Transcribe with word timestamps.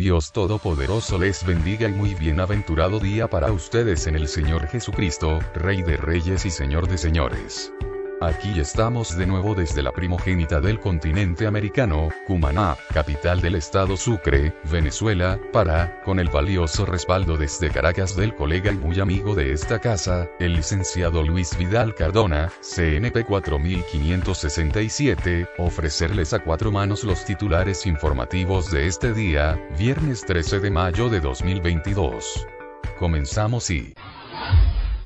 Dios 0.00 0.32
Todopoderoso 0.32 1.18
les 1.18 1.44
bendiga 1.44 1.86
y 1.86 1.92
muy 1.92 2.14
bienaventurado 2.14 3.00
día 3.00 3.28
para 3.28 3.52
ustedes 3.52 4.06
en 4.06 4.16
el 4.16 4.28
Señor 4.28 4.66
Jesucristo, 4.66 5.40
Rey 5.54 5.82
de 5.82 5.98
Reyes 5.98 6.46
y 6.46 6.50
Señor 6.50 6.88
de 6.88 6.96
Señores. 6.96 7.70
Aquí 8.22 8.60
estamos 8.60 9.16
de 9.16 9.26
nuevo 9.26 9.54
desde 9.54 9.82
la 9.82 9.92
primogénita 9.92 10.60
del 10.60 10.78
continente 10.78 11.46
americano, 11.46 12.10
Cumaná, 12.26 12.76
capital 12.92 13.40
del 13.40 13.54
estado 13.54 13.96
Sucre, 13.96 14.52
Venezuela, 14.70 15.40
para, 15.54 16.02
con 16.02 16.20
el 16.20 16.28
valioso 16.28 16.84
respaldo 16.84 17.38
desde 17.38 17.70
Caracas 17.70 18.14
del 18.16 18.34
colega 18.34 18.72
y 18.72 18.76
muy 18.76 19.00
amigo 19.00 19.34
de 19.34 19.54
esta 19.54 19.78
casa, 19.78 20.28
el 20.38 20.52
licenciado 20.52 21.22
Luis 21.22 21.56
Vidal 21.56 21.94
Cardona, 21.94 22.52
CNP 22.60 23.24
4567, 23.24 25.48
ofrecerles 25.56 26.34
a 26.34 26.40
cuatro 26.40 26.70
manos 26.70 27.04
los 27.04 27.24
titulares 27.24 27.86
informativos 27.86 28.70
de 28.70 28.86
este 28.86 29.14
día, 29.14 29.58
viernes 29.78 30.26
13 30.26 30.60
de 30.60 30.70
mayo 30.70 31.08
de 31.08 31.20
2022. 31.20 32.46
Comenzamos 32.98 33.70
y... 33.70 33.94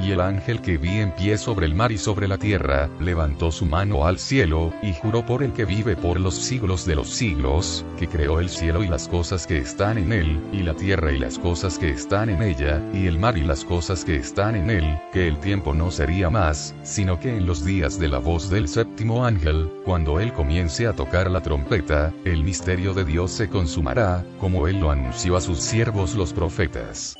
Y 0.00 0.12
el 0.12 0.20
ángel 0.20 0.60
que 0.60 0.78
vi 0.78 0.98
en 0.98 1.12
pie 1.12 1.38
sobre 1.38 1.66
el 1.66 1.74
mar 1.74 1.92
y 1.92 1.98
sobre 1.98 2.28
la 2.28 2.38
tierra, 2.38 2.88
levantó 3.00 3.50
su 3.52 3.66
mano 3.66 4.06
al 4.06 4.18
cielo, 4.18 4.72
y 4.82 4.92
juró 4.94 5.24
por 5.24 5.42
el 5.42 5.52
que 5.52 5.64
vive 5.64 5.96
por 5.96 6.18
los 6.18 6.34
siglos 6.34 6.84
de 6.86 6.96
los 6.96 7.08
siglos, 7.08 7.84
que 7.98 8.08
creó 8.08 8.40
el 8.40 8.48
cielo 8.48 8.82
y 8.82 8.88
las 8.88 9.08
cosas 9.08 9.46
que 9.46 9.58
están 9.58 9.98
en 9.98 10.12
él, 10.12 10.40
y 10.52 10.62
la 10.62 10.74
tierra 10.74 11.12
y 11.12 11.18
las 11.18 11.38
cosas 11.38 11.78
que 11.78 11.90
están 11.90 12.30
en 12.30 12.42
ella, 12.42 12.80
y 12.92 13.06
el 13.06 13.18
mar 13.18 13.36
y 13.36 13.42
las 13.42 13.64
cosas 13.64 14.04
que 14.04 14.16
están 14.16 14.56
en 14.56 14.70
él, 14.70 14.98
que 15.12 15.28
el 15.28 15.38
tiempo 15.38 15.74
no 15.74 15.90
sería 15.90 16.30
más, 16.30 16.74
sino 16.82 17.20
que 17.20 17.36
en 17.36 17.46
los 17.46 17.64
días 17.64 17.98
de 17.98 18.08
la 18.08 18.18
voz 18.18 18.50
del 18.50 18.68
séptimo 18.68 19.24
ángel, 19.24 19.70
cuando 19.84 20.20
él 20.20 20.32
comience 20.32 20.86
a 20.86 20.92
tocar 20.92 21.30
la 21.30 21.42
trompeta, 21.42 22.12
el 22.24 22.42
misterio 22.42 22.94
de 22.94 23.04
Dios 23.04 23.30
se 23.30 23.48
consumará, 23.48 24.24
como 24.38 24.68
él 24.68 24.80
lo 24.80 24.90
anunció 24.90 25.36
a 25.36 25.40
sus 25.40 25.60
siervos 25.60 26.14
los 26.14 26.32
profetas. 26.32 27.16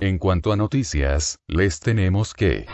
En 0.00 0.18
cuanto 0.18 0.52
a 0.52 0.56
noticias, 0.56 1.40
les 1.48 1.80
tenemos 1.80 2.32
que... 2.32 2.66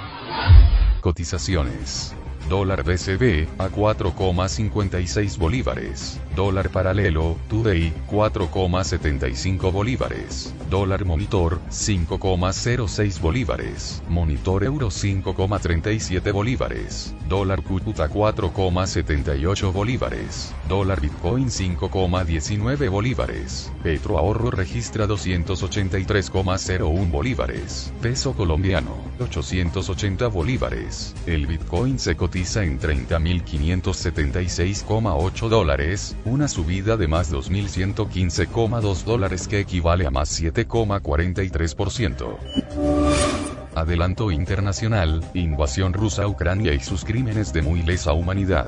Cotizaciones. 1.01 2.15
Dólar 2.49 2.85
BCB 2.85 3.49
a 3.57 3.71
4,56 3.71 5.39
bolívares. 5.39 6.21
Dólar 6.37 6.69
paralelo 6.69 7.39
Today 7.49 7.91
4,75 8.11 9.73
bolívares. 9.73 10.53
Dólar 10.69 11.07
monitor 11.07 11.61
5,06 11.71 13.21
bolívares. 13.21 14.03
Monitor 14.09 14.65
euro 14.65 14.89
5,37 14.89 16.33
bolívares. 16.33 17.15
Dólar 17.29 17.63
Cúcuta 17.63 18.11
4,78 18.11 19.73
bolívares. 19.73 20.53
Dólar 20.69 21.01
Bitcoin 21.01 21.47
5,19 21.47 22.91
bolívares. 22.91 23.73
Petro 23.83 24.19
ahorro 24.19 24.51
registra 24.51 25.07
283,01 25.07 27.11
bolívares. 27.11 27.91
Peso 28.03 28.35
colombiano 28.35 29.03
880 29.19 30.29
bolívares. 30.29 31.15
El 31.27 31.47
Bitcoin 31.47 31.99
se 31.99 32.17
cotiza 32.17 32.34
en 32.35 32.81
30.576,8 32.81 35.49
dólares, 35.49 36.17
una 36.25 36.49
subida 36.49 36.97
de 36.97 37.07
más 37.07 37.33
2.115,2 37.33 39.05
dólares 39.05 39.47
que 39.47 39.61
equivale 39.61 40.05
a 40.05 40.11
más 40.11 40.43
7,43%. 40.43 42.37
Adelanto 43.77 44.33
internacional, 44.33 45.25
invasión 45.35 45.93
rusa 45.93 46.25
a 46.25 46.27
Ucrania 46.27 46.75
y 46.75 46.81
sus 46.81 47.05
crímenes 47.05 47.53
de 47.53 47.63
muy 47.63 47.83
lesa 47.83 48.15
humanidad. 48.15 48.67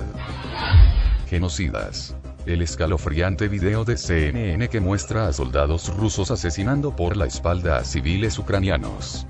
Genocidas. 1.28 2.15
El 2.47 2.62
escalofriante 2.62 3.48
video 3.48 3.84
de 3.84 3.97
CNN 3.97 4.69
que 4.69 4.78
muestra 4.78 5.27
a 5.27 5.33
soldados 5.33 5.93
rusos 5.97 6.31
asesinando 6.31 6.94
por 6.94 7.16
la 7.16 7.27
espalda 7.27 7.78
a 7.78 7.84
civiles 7.84 8.38
ucranianos. 8.38 9.27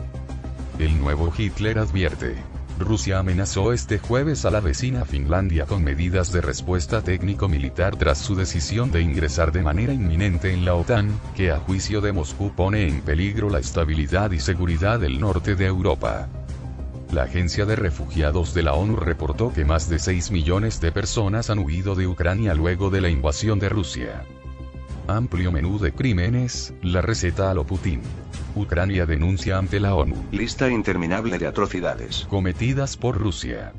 El 0.79 1.01
nuevo 1.01 1.33
Hitler 1.35 1.79
advierte. 1.79 2.35
Rusia 2.79 3.19
amenazó 3.19 3.73
este 3.73 3.99
jueves 3.99 4.45
a 4.45 4.51
la 4.51 4.61
vecina 4.61 5.05
Finlandia 5.05 5.65
con 5.65 5.83
medidas 5.83 6.31
de 6.31 6.43
respuesta 6.43 7.01
técnico-militar 7.01 7.97
tras 7.97 8.19
su 8.19 8.35
decisión 8.35 8.91
de 8.91 9.01
ingresar 9.01 9.51
de 9.51 9.63
manera 9.63 9.95
inminente 9.95 10.53
en 10.53 10.65
la 10.65 10.75
OTAN, 10.75 11.19
que 11.35 11.51
a 11.51 11.59
juicio 11.59 12.03
de 12.03 12.13
Moscú 12.13 12.53
pone 12.55 12.87
en 12.87 13.01
peligro 13.01 13.49
la 13.49 13.61
estabilidad 13.61 14.31
y 14.33 14.41
seguridad 14.41 15.01
del 15.01 15.19
norte 15.19 15.55
de 15.55 15.67
Europa. 15.67 16.29
La 17.13 17.23
Agencia 17.23 17.65
de 17.65 17.77
Refugiados 17.77 18.53
de 18.53 18.63
la 18.63 18.75
ONU 18.75 18.97
reportó 18.97 19.53
que 19.53 19.65
más 19.65 19.89
de 19.89 19.99
6 19.99 20.31
millones 20.31 20.81
de 20.81 20.93
personas 20.93 21.49
han 21.51 21.61
huido 21.61 21.95
de 21.95 22.07
Ucrania 22.07 22.53
luego 22.55 22.91
de 22.91 23.01
la 23.01 23.09
invasión 23.09 23.59
de 23.59 23.69
Rusia. 23.71 24.25
Amplio 25.09 25.53
menú 25.53 25.79
de 25.79 25.93
crímenes, 25.93 26.75
la 26.83 27.01
receta 27.01 27.53
a 27.53 27.55
lo 27.55 27.65
Putin. 27.65 28.01
Ucrania 28.57 29.07
denuncia 29.07 29.57
ante 29.57 29.79
la 29.79 29.95
ONU. 29.95 30.17
Lista 30.33 30.69
interminable 30.69 31.39
de 31.39 31.47
atrocidades. 31.47 32.27
Cometidas 32.29 32.97
por 32.97 33.17
Rusia. 33.17 33.73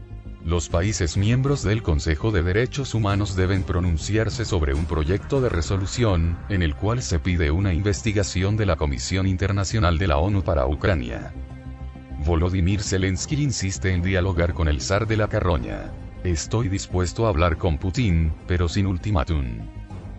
Los 0.46 0.70
países 0.70 1.18
miembros 1.18 1.64
del 1.64 1.84
Consejo 1.84 2.32
de 2.32 2.44
Derechos 2.44 2.94
Humanos 2.94 3.36
deben 3.36 3.64
pronunciarse 3.64 4.46
sobre 4.46 4.74
un 4.74 4.86
proyecto 4.86 5.42
de 5.42 5.50
resolución, 5.50 6.38
en 6.48 6.62
el 6.62 6.76
cual 6.76 7.02
se 7.02 7.20
pide 7.20 7.52
una 7.52 7.74
investigación 7.74 8.56
de 8.56 8.66
la 8.66 8.78
Comisión 8.78 9.28
Internacional 9.28 9.98
de 9.98 10.08
la 10.08 10.20
ONU 10.20 10.44
para 10.44 10.66
Ucrania. 10.66 11.34
Volodymyr 12.26 12.82
Zelensky 12.82 13.44
insiste 13.44 13.92
en 13.92 14.02
dialogar 14.02 14.54
con 14.54 14.70
el 14.70 14.80
zar 14.80 15.06
de 15.06 15.18
la 15.18 15.28
carroña. 15.28 15.92
Estoy 16.24 16.70
dispuesto 16.70 17.26
a 17.26 17.30
hablar 17.30 17.58
con 17.58 17.78
Putin, 17.78 18.32
pero 18.48 18.70
sin 18.70 18.88
ultimátum 18.88 19.58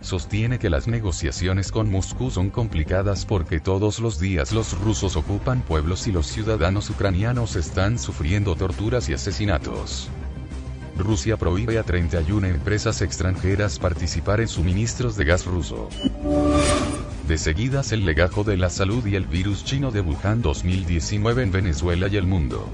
sostiene 0.01 0.59
que 0.59 0.71
las 0.71 0.87
negociaciones 0.87 1.73
con 1.73 1.91
Moscú 1.91 2.31
son 2.31 2.51
complicadas 2.51 3.25
porque 3.27 3.61
todos 3.61 3.99
los 3.99 4.21
días 4.21 4.53
los 4.53 4.79
rusos 4.81 5.17
ocupan 5.17 5.63
pueblos 5.63 6.07
y 6.07 6.13
los 6.13 6.27
ciudadanos 6.27 6.91
ucranianos 6.91 7.57
están 7.57 7.99
sufriendo 7.99 8.55
torturas 8.55 9.09
y 9.09 9.15
asesinatos. 9.15 10.09
Rusia 10.97 11.37
prohíbe 11.37 11.79
a 11.79 11.85
31 11.85 12.49
empresas 12.49 13.03
extranjeras 13.03 13.79
participar 13.79 14.41
en 14.41 14.49
suministros 14.49 15.17
de 15.17 15.25
gas 15.25 15.47
ruso. 15.47 15.89
De 17.29 17.39
seguidas 17.39 17.93
el 17.93 18.05
legajo 18.05 18.43
de 18.43 18.57
la 18.57 18.69
salud 18.69 19.07
y 19.07 19.15
el 19.15 19.27
virus 19.27 19.65
chino 19.65 19.91
de 19.91 20.01
Wuhan 20.01 20.43
2019 20.43 21.43
en 21.45 21.53
Venezuela 21.53 22.09
y 22.09 22.17
el 22.17 22.27
mundo. 22.27 22.69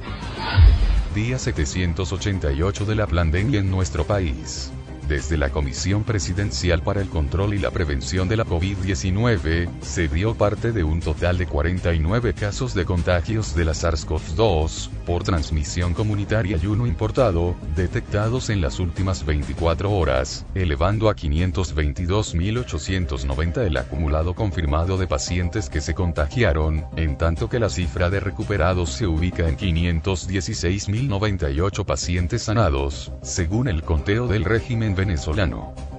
Día 1.14 1.38
788 1.38 2.87
de 2.87 2.94
la 2.94 3.06
pandemia 3.06 3.60
en 3.60 3.70
nuestro 3.70 4.04
país. 4.06 4.72
Desde 5.08 5.36
la 5.36 5.50
Comisión 5.50 6.02
Presidencial 6.02 6.82
para 6.82 7.02
el 7.02 7.10
Control 7.10 7.52
y 7.52 7.58
la 7.58 7.70
Prevención 7.70 8.26
de 8.26 8.38
la 8.38 8.46
COVID-19, 8.46 9.68
se 9.82 10.08
dio 10.08 10.34
parte 10.34 10.72
de 10.72 10.82
un 10.82 11.00
total 11.00 11.36
de 11.36 11.46
49 11.46 12.32
casos 12.32 12.72
de 12.72 12.86
contagios 12.86 13.54
de 13.54 13.66
la 13.66 13.72
SARS-CoV-2, 13.72 14.88
por 15.06 15.24
transmisión 15.24 15.94
comunitaria 15.94 16.58
y 16.62 16.66
uno 16.66 16.86
importado, 16.86 17.56
detectados 17.76 18.50
en 18.50 18.60
las 18.60 18.78
últimas 18.78 19.24
24 19.24 19.90
horas, 19.90 20.44
elevando 20.54 21.08
a 21.08 21.16
522.890 21.16 23.66
el 23.66 23.76
acumulado 23.76 24.34
confirmado 24.34 24.98
de 24.98 25.06
pacientes 25.06 25.70
que 25.70 25.80
se 25.80 25.94
contagiaron, 25.94 26.84
en 26.96 27.16
tanto 27.16 27.48
que 27.48 27.58
la 27.58 27.68
cifra 27.68 28.10
de 28.10 28.20
recuperados 28.20 28.90
se 28.90 29.06
ubica 29.06 29.48
en 29.48 29.56
516.098 29.56 31.84
pacientes 31.84 32.42
sanados, 32.42 33.12
según 33.22 33.68
el 33.68 33.82
conteo 33.82 34.26
del 34.26 34.44
régimen 34.44 34.94
venezolano. 34.94 35.94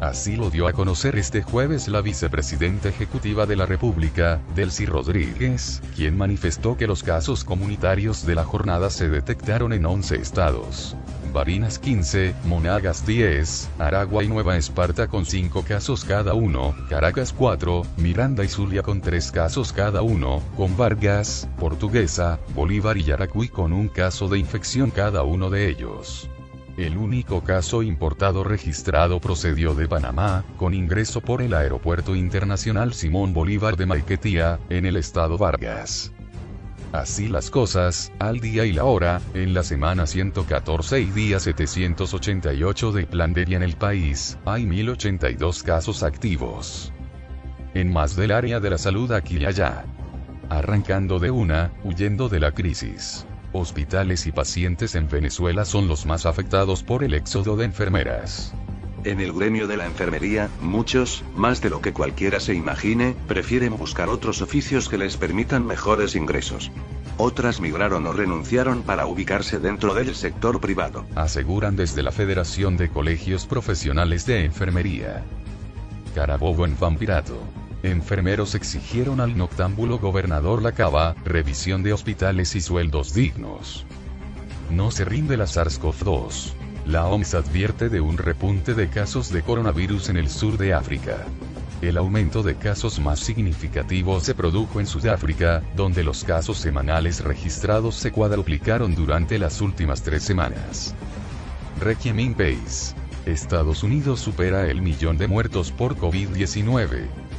Así 0.00 0.34
lo 0.34 0.48
dio 0.48 0.66
a 0.66 0.72
conocer 0.72 1.16
este 1.16 1.42
jueves 1.42 1.86
la 1.86 2.00
vicepresidenta 2.00 2.88
ejecutiva 2.88 3.44
de 3.44 3.54
la 3.54 3.66
República, 3.66 4.40
Delcy 4.54 4.86
Rodríguez, 4.86 5.82
quien 5.94 6.16
manifestó 6.16 6.78
que 6.78 6.86
los 6.86 7.02
casos 7.02 7.44
comunitarios 7.44 8.24
de 8.24 8.34
la 8.34 8.44
jornada 8.44 8.88
se 8.88 9.10
detectaron 9.10 9.74
en 9.74 9.84
11 9.84 10.16
estados. 10.16 10.96
Barinas 11.34 11.78
15, 11.78 12.34
Monagas 12.46 13.06
10, 13.06 13.68
Aragua 13.78 14.24
y 14.24 14.28
Nueva 14.28 14.56
Esparta 14.56 15.06
con 15.06 15.26
5 15.26 15.64
casos 15.64 16.06
cada 16.06 16.32
uno, 16.32 16.74
Caracas 16.88 17.34
4, 17.34 17.82
Miranda 17.98 18.42
y 18.42 18.48
Zulia 18.48 18.82
con 18.82 19.02
3 19.02 19.30
casos 19.30 19.70
cada 19.74 20.00
uno, 20.00 20.42
con 20.56 20.78
Vargas, 20.78 21.46
Portuguesa, 21.58 22.40
Bolívar 22.54 22.96
y 22.96 23.04
Yaracuy 23.04 23.50
con 23.50 23.74
un 23.74 23.88
caso 23.88 24.28
de 24.28 24.38
infección 24.38 24.90
cada 24.90 25.24
uno 25.24 25.50
de 25.50 25.68
ellos. 25.68 26.30
El 26.80 26.96
único 26.96 27.44
caso 27.44 27.82
importado 27.82 28.42
registrado 28.42 29.20
procedió 29.20 29.74
de 29.74 29.86
Panamá, 29.86 30.46
con 30.56 30.72
ingreso 30.72 31.20
por 31.20 31.42
el 31.42 31.52
Aeropuerto 31.52 32.16
Internacional 32.16 32.94
Simón 32.94 33.34
Bolívar 33.34 33.76
de 33.76 33.84
Maiquetía, 33.84 34.58
en 34.70 34.86
el 34.86 34.96
estado 34.96 35.36
Vargas. 35.36 36.10
Así 36.90 37.28
las 37.28 37.50
cosas, 37.50 38.10
al 38.18 38.40
día 38.40 38.64
y 38.64 38.72
la 38.72 38.84
hora, 38.84 39.20
en 39.34 39.52
la 39.52 39.62
semana 39.62 40.06
114 40.06 41.00
y 41.00 41.10
día 41.10 41.38
788 41.38 42.92
de 42.92 43.06
Planderia 43.06 43.58
en 43.58 43.62
el 43.62 43.76
país, 43.76 44.38
hay 44.46 44.64
1082 44.64 45.62
casos 45.62 46.02
activos. 46.02 46.94
En 47.74 47.92
más 47.92 48.16
del 48.16 48.32
área 48.32 48.58
de 48.58 48.70
la 48.70 48.78
salud 48.78 49.12
aquí 49.12 49.36
y 49.36 49.44
allá. 49.44 49.84
Arrancando 50.48 51.18
de 51.18 51.30
una, 51.30 51.72
huyendo 51.84 52.30
de 52.30 52.40
la 52.40 52.52
crisis. 52.52 53.26
Hospitales 53.52 54.26
y 54.26 54.32
pacientes 54.32 54.94
en 54.94 55.08
Venezuela 55.08 55.64
son 55.64 55.88
los 55.88 56.06
más 56.06 56.24
afectados 56.24 56.84
por 56.84 57.02
el 57.02 57.14
éxodo 57.14 57.56
de 57.56 57.64
enfermeras. 57.64 58.54
En 59.02 59.18
el 59.20 59.32
gremio 59.32 59.66
de 59.66 59.76
la 59.76 59.86
enfermería, 59.86 60.50
muchos, 60.60 61.24
más 61.34 61.60
de 61.60 61.70
lo 61.70 61.80
que 61.80 61.92
cualquiera 61.92 62.38
se 62.38 62.54
imagine, 62.54 63.16
prefieren 63.26 63.76
buscar 63.76 64.08
otros 64.08 64.40
oficios 64.42 64.88
que 64.88 64.98
les 64.98 65.16
permitan 65.16 65.66
mejores 65.66 66.14
ingresos. 66.14 66.70
Otras 67.16 67.60
migraron 67.60 68.06
o 68.06 68.12
renunciaron 68.12 68.82
para 68.82 69.06
ubicarse 69.06 69.58
dentro 69.58 69.94
del 69.94 70.14
sector 70.14 70.60
privado. 70.60 71.06
Aseguran 71.16 71.76
desde 71.76 72.02
la 72.02 72.12
Federación 72.12 72.76
de 72.76 72.88
Colegios 72.88 73.46
Profesionales 73.46 74.26
de 74.26 74.44
Enfermería. 74.44 75.24
Carabobo 76.14 76.66
en 76.66 76.78
Vampirato. 76.78 77.38
Enfermeros 77.82 78.54
exigieron 78.54 79.20
al 79.20 79.38
noctámbulo 79.38 79.98
gobernador 79.98 80.62
Lacaba, 80.62 81.14
revisión 81.24 81.82
de 81.82 81.94
hospitales 81.94 82.54
y 82.54 82.60
sueldos 82.60 83.14
dignos. 83.14 83.86
No 84.70 84.90
se 84.90 85.06
rinde 85.06 85.38
la 85.38 85.46
SARS-CoV-2. 85.46 86.52
La 86.86 87.06
OMS 87.06 87.34
advierte 87.34 87.88
de 87.88 88.00
un 88.00 88.18
repunte 88.18 88.74
de 88.74 88.88
casos 88.88 89.30
de 89.32 89.42
coronavirus 89.42 90.10
en 90.10 90.18
el 90.18 90.28
sur 90.28 90.58
de 90.58 90.74
África. 90.74 91.24
El 91.80 91.96
aumento 91.96 92.42
de 92.42 92.56
casos 92.56 93.00
más 93.00 93.20
significativo 93.20 94.20
se 94.20 94.34
produjo 94.34 94.80
en 94.80 94.86
Sudáfrica, 94.86 95.62
donde 95.74 96.04
los 96.04 96.24
casos 96.24 96.58
semanales 96.58 97.24
registrados 97.24 97.94
se 97.94 98.12
cuadruplicaron 98.12 98.94
durante 98.94 99.38
las 99.38 99.62
últimas 99.62 100.02
tres 100.02 100.22
semanas. 100.22 100.94
Requiem 101.80 102.34
Pace. 102.34 102.94
Estados 103.24 103.82
Unidos 103.82 104.20
supera 104.20 104.66
el 104.68 104.82
millón 104.82 105.16
de 105.16 105.28
muertos 105.28 105.72
por 105.72 105.96
COVID-19. 105.96 107.29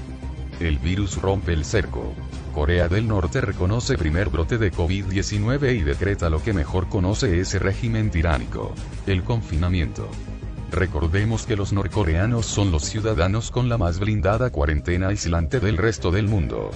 El 0.62 0.78
virus 0.78 1.20
rompe 1.20 1.54
el 1.54 1.66
cerco. 1.66 2.14
Corea 2.54 2.88
del 2.88 3.08
Norte 3.08 3.42
reconoce 3.42 3.98
primer 3.98 4.30
brote 4.30 4.60
de 4.60 4.72
COVID-19 4.72 5.76
y 5.76 5.82
decreta 5.82 6.30
lo 6.30 6.44
que 6.44 6.54
mejor 6.54 6.88
conoce 6.88 7.40
ese 7.40 7.58
régimen 7.58 8.12
tiránico, 8.12 8.72
el 9.08 9.24
confinamiento. 9.24 10.08
Recordemos 10.70 11.48
que 11.48 11.56
los 11.56 11.74
norcoreanos 11.74 12.46
son 12.46 12.72
los 12.72 12.86
ciudadanos 12.86 13.50
con 13.50 13.70
la 13.70 13.80
más 13.80 13.98
blindada 13.98 14.52
cuarentena 14.52 15.08
aislante 15.08 15.60
del 15.60 15.78
resto 15.78 16.12
del 16.12 16.28
mundo. 16.28 16.70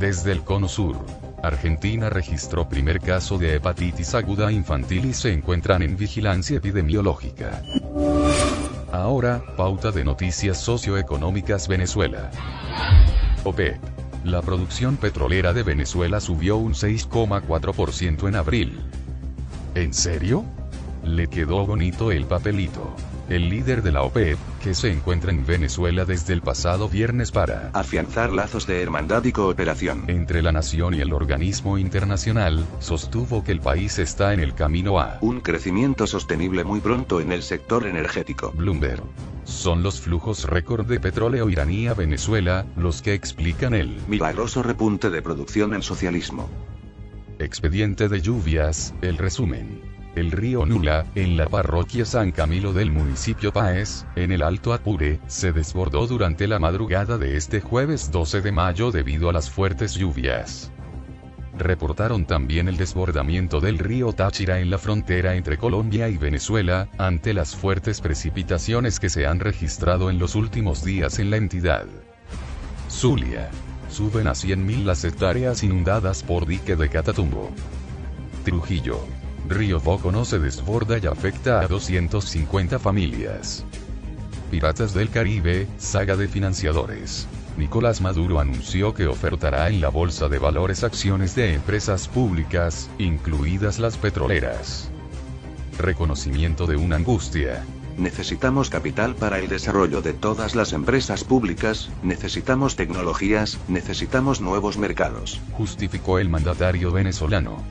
Desde 0.00 0.32
el 0.32 0.42
cono 0.42 0.66
sur, 0.66 0.96
Argentina 1.44 2.10
registró 2.10 2.68
primer 2.68 2.98
caso 2.98 3.38
de 3.38 3.54
hepatitis 3.54 4.16
aguda 4.16 4.50
infantil 4.50 5.04
y 5.04 5.14
se 5.14 5.32
encuentran 5.32 5.82
en 5.82 5.96
vigilancia 5.96 6.56
epidemiológica. 6.56 7.62
Ahora, 9.20 9.44
pauta 9.54 9.90
de 9.90 10.02
noticias 10.02 10.56
socioeconómicas 10.56 11.68
Venezuela. 11.68 12.30
OPEP. 13.44 13.78
La 14.24 14.40
producción 14.40 14.96
petrolera 14.96 15.52
de 15.52 15.62
Venezuela 15.62 16.20
subió 16.20 16.56
un 16.56 16.72
6,4% 16.72 18.28
en 18.28 18.34
abril. 18.34 18.80
¿En 19.74 19.92
serio? 19.92 20.46
Le 21.04 21.26
quedó 21.26 21.66
bonito 21.66 22.10
el 22.12 22.24
papelito 22.24 22.96
el 23.30 23.48
líder 23.48 23.82
de 23.82 23.92
la 23.92 24.02
OPEP, 24.02 24.36
que 24.60 24.74
se 24.74 24.90
encuentra 24.90 25.30
en 25.30 25.46
Venezuela 25.46 26.04
desde 26.04 26.34
el 26.34 26.42
pasado 26.42 26.88
viernes 26.88 27.30
para 27.30 27.70
afianzar 27.72 28.32
lazos 28.32 28.66
de 28.66 28.82
hermandad 28.82 29.24
y 29.24 29.32
cooperación 29.32 30.04
entre 30.08 30.42
la 30.42 30.50
nación 30.50 30.94
y 30.94 31.00
el 31.00 31.12
organismo 31.12 31.78
internacional, 31.78 32.66
sostuvo 32.80 33.44
que 33.44 33.52
el 33.52 33.60
país 33.60 34.00
está 34.00 34.34
en 34.34 34.40
el 34.40 34.54
camino 34.54 34.98
a 34.98 35.18
un 35.20 35.40
crecimiento 35.40 36.08
sostenible 36.08 36.64
muy 36.64 36.80
pronto 36.80 37.20
en 37.20 37.30
el 37.30 37.42
sector 37.42 37.86
energético. 37.86 38.50
Bloomberg. 38.50 39.04
Son 39.44 39.82
los 39.82 40.00
flujos 40.00 40.44
récord 40.44 40.86
de 40.86 40.98
petróleo 40.98 41.48
iraní 41.48 41.86
a 41.86 41.94
Venezuela, 41.94 42.66
los 42.76 43.00
que 43.00 43.14
explican 43.14 43.74
el 43.74 43.96
milagroso 44.08 44.62
repunte 44.62 45.08
de 45.08 45.22
producción 45.22 45.72
en 45.74 45.82
socialismo. 45.82 46.50
Expediente 47.38 48.08
de 48.08 48.20
lluvias, 48.20 48.92
el 49.02 49.16
resumen. 49.16 49.89
El 50.16 50.32
río 50.32 50.66
Nula, 50.66 51.06
en 51.14 51.36
la 51.36 51.46
parroquia 51.46 52.04
San 52.04 52.32
Camilo 52.32 52.72
del 52.72 52.90
municipio 52.90 53.52
Páez, 53.52 54.06
en 54.16 54.32
el 54.32 54.42
Alto 54.42 54.72
Apure, 54.72 55.20
se 55.28 55.52
desbordó 55.52 56.08
durante 56.08 56.48
la 56.48 56.58
madrugada 56.58 57.16
de 57.16 57.36
este 57.36 57.60
jueves 57.60 58.10
12 58.10 58.40
de 58.40 58.50
mayo 58.50 58.90
debido 58.90 59.30
a 59.30 59.32
las 59.32 59.48
fuertes 59.48 59.94
lluvias. 59.94 60.72
Reportaron 61.56 62.26
también 62.26 62.66
el 62.66 62.76
desbordamiento 62.76 63.60
del 63.60 63.78
río 63.78 64.12
Táchira 64.12 64.58
en 64.58 64.70
la 64.70 64.78
frontera 64.78 65.36
entre 65.36 65.58
Colombia 65.58 66.08
y 66.08 66.16
Venezuela, 66.16 66.88
ante 66.98 67.32
las 67.32 67.54
fuertes 67.54 68.00
precipitaciones 68.00 68.98
que 68.98 69.10
se 69.10 69.26
han 69.26 69.38
registrado 69.38 70.10
en 70.10 70.18
los 70.18 70.34
últimos 70.34 70.84
días 70.84 71.20
en 71.20 71.30
la 71.30 71.36
entidad. 71.36 71.86
Zulia. 72.90 73.48
Suben 73.88 74.26
a 74.26 74.32
100.000 74.32 74.84
las 74.84 75.04
hectáreas 75.04 75.62
inundadas 75.62 76.22
por 76.22 76.46
dique 76.46 76.74
de 76.74 76.88
Catatumbo. 76.88 77.50
Trujillo. 78.44 79.19
Río 79.48 79.80
no 80.12 80.24
se 80.24 80.38
desborda 80.38 80.98
y 80.98 81.06
afecta 81.06 81.60
a 81.60 81.66
250 81.66 82.78
familias. 82.78 83.64
Piratas 84.50 84.94
del 84.94 85.10
Caribe, 85.10 85.66
saga 85.78 86.16
de 86.16 86.28
financiadores. 86.28 87.26
Nicolás 87.56 88.00
Maduro 88.00 88.40
anunció 88.40 88.94
que 88.94 89.06
ofertará 89.06 89.68
en 89.68 89.80
la 89.80 89.88
Bolsa 89.88 90.28
de 90.28 90.38
Valores 90.38 90.82
acciones 90.84 91.34
de 91.34 91.54
empresas 91.54 92.08
públicas, 92.08 92.88
incluidas 92.98 93.78
las 93.78 93.96
petroleras. 93.96 94.90
Reconocimiento 95.78 96.66
de 96.66 96.76
una 96.76 96.96
angustia. 96.96 97.64
Necesitamos 97.96 98.70
capital 98.70 99.14
para 99.14 99.38
el 99.38 99.48
desarrollo 99.48 100.00
de 100.00 100.14
todas 100.14 100.54
las 100.54 100.72
empresas 100.72 101.22
públicas, 101.22 101.90
necesitamos 102.02 102.76
tecnologías, 102.76 103.58
necesitamos 103.68 104.40
nuevos 104.40 104.78
mercados. 104.78 105.40
Justificó 105.52 106.18
el 106.18 106.28
mandatario 106.28 106.92
venezolano 106.92 107.62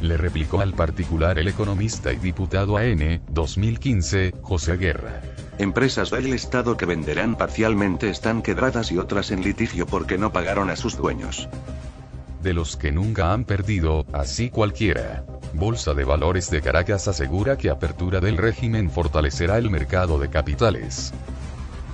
le 0.00 0.16
replicó 0.16 0.60
al 0.60 0.74
particular 0.74 1.38
el 1.38 1.48
economista 1.48 2.12
y 2.12 2.16
diputado 2.16 2.76
AN, 2.76 3.22
2015, 3.30 4.34
José 4.42 4.76
Guerra. 4.76 5.20
Empresas 5.58 6.10
del 6.10 6.32
Estado 6.32 6.76
que 6.76 6.86
venderán 6.86 7.36
parcialmente 7.36 8.08
están 8.08 8.42
quebradas 8.42 8.90
y 8.92 8.98
otras 8.98 9.30
en 9.30 9.42
litigio 9.42 9.86
porque 9.86 10.16
no 10.16 10.32
pagaron 10.32 10.70
a 10.70 10.76
sus 10.76 10.96
dueños. 10.96 11.48
De 12.42 12.54
los 12.54 12.76
que 12.76 12.90
nunca 12.90 13.32
han 13.34 13.44
perdido, 13.44 14.06
así 14.12 14.48
cualquiera. 14.48 15.24
Bolsa 15.52 15.92
de 15.92 16.04
Valores 16.04 16.50
de 16.50 16.62
Caracas 16.62 17.06
asegura 17.08 17.58
que 17.58 17.68
apertura 17.68 18.20
del 18.20 18.38
régimen 18.38 18.90
fortalecerá 18.90 19.58
el 19.58 19.68
mercado 19.68 20.18
de 20.18 20.30
capitales. 20.30 21.12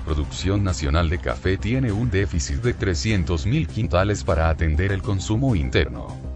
Producción 0.04 0.62
nacional 0.62 1.08
de 1.08 1.18
café 1.18 1.56
tiene 1.56 1.90
un 1.90 2.10
déficit 2.10 2.58
de 2.58 2.76
300.000 2.78 3.66
quintales 3.66 4.22
para 4.22 4.48
atender 4.48 4.92
el 4.92 5.02
consumo 5.02 5.56
interno. 5.56 6.35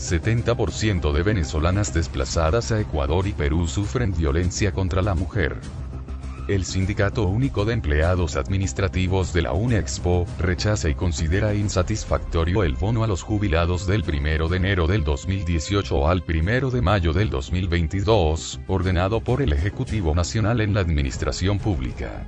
70% 0.00 1.12
de 1.12 1.22
venezolanas 1.22 1.92
desplazadas 1.92 2.72
a 2.72 2.80
Ecuador 2.80 3.26
y 3.26 3.32
Perú 3.32 3.68
sufren 3.68 4.14
violencia 4.16 4.72
contra 4.72 5.02
la 5.02 5.14
mujer. 5.14 5.60
El 6.48 6.64
Sindicato 6.64 7.26
Único 7.26 7.64
de 7.66 7.74
Empleados 7.74 8.34
Administrativos 8.36 9.32
de 9.34 9.42
la 9.42 9.52
UNEXPO 9.52 10.26
rechaza 10.38 10.88
y 10.88 10.94
considera 10.94 11.54
insatisfactorio 11.54 12.64
el 12.64 12.74
bono 12.74 13.04
a 13.04 13.06
los 13.06 13.22
jubilados 13.22 13.86
del 13.86 14.02
1 14.02 14.48
de 14.48 14.56
enero 14.56 14.86
del 14.86 15.04
2018 15.04 16.08
al 16.08 16.24
1 16.26 16.70
de 16.70 16.82
mayo 16.82 17.12
del 17.12 17.28
2022, 17.28 18.60
ordenado 18.66 19.20
por 19.20 19.42
el 19.42 19.52
Ejecutivo 19.52 20.14
Nacional 20.14 20.62
en 20.62 20.74
la 20.74 20.80
Administración 20.80 21.58
Pública. 21.58 22.26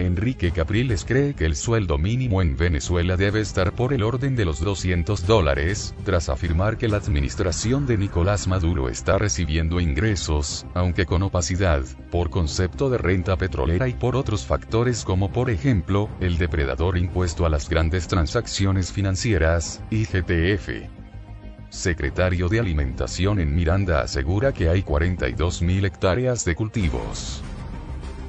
Enrique 0.00 0.50
Capriles 0.50 1.04
cree 1.04 1.34
que 1.34 1.44
el 1.44 1.54
sueldo 1.54 1.98
mínimo 1.98 2.40
en 2.40 2.56
Venezuela 2.56 3.18
debe 3.18 3.40
estar 3.40 3.72
por 3.72 3.92
el 3.92 4.02
orden 4.02 4.34
de 4.34 4.46
los 4.46 4.60
200 4.60 5.26
dólares, 5.26 5.94
tras 6.04 6.30
afirmar 6.30 6.78
que 6.78 6.88
la 6.88 6.96
administración 6.96 7.84
de 7.86 7.98
Nicolás 7.98 8.48
Maduro 8.48 8.88
está 8.88 9.18
recibiendo 9.18 9.78
ingresos, 9.78 10.64
aunque 10.72 11.04
con 11.04 11.22
opacidad, 11.22 11.84
por 12.10 12.30
concepto 12.30 12.88
de 12.88 12.96
renta 12.96 13.36
petrolera 13.36 13.88
y 13.88 13.92
por 13.92 14.16
otros 14.16 14.46
factores 14.46 15.04
como 15.04 15.30
por 15.30 15.50
ejemplo, 15.50 16.08
el 16.20 16.38
depredador 16.38 16.96
impuesto 16.96 17.44
a 17.44 17.50
las 17.50 17.68
grandes 17.68 18.08
transacciones 18.08 18.92
financieras, 18.92 19.82
IGTF 19.90 20.88
secretario 21.68 22.48
de 22.48 22.58
Alimentación 22.58 23.38
en 23.38 23.54
Miranda 23.54 24.00
asegura 24.00 24.52
que 24.52 24.68
hay 24.68 24.82
42.000 24.82 25.86
hectáreas 25.86 26.44
de 26.44 26.56
cultivos. 26.56 27.44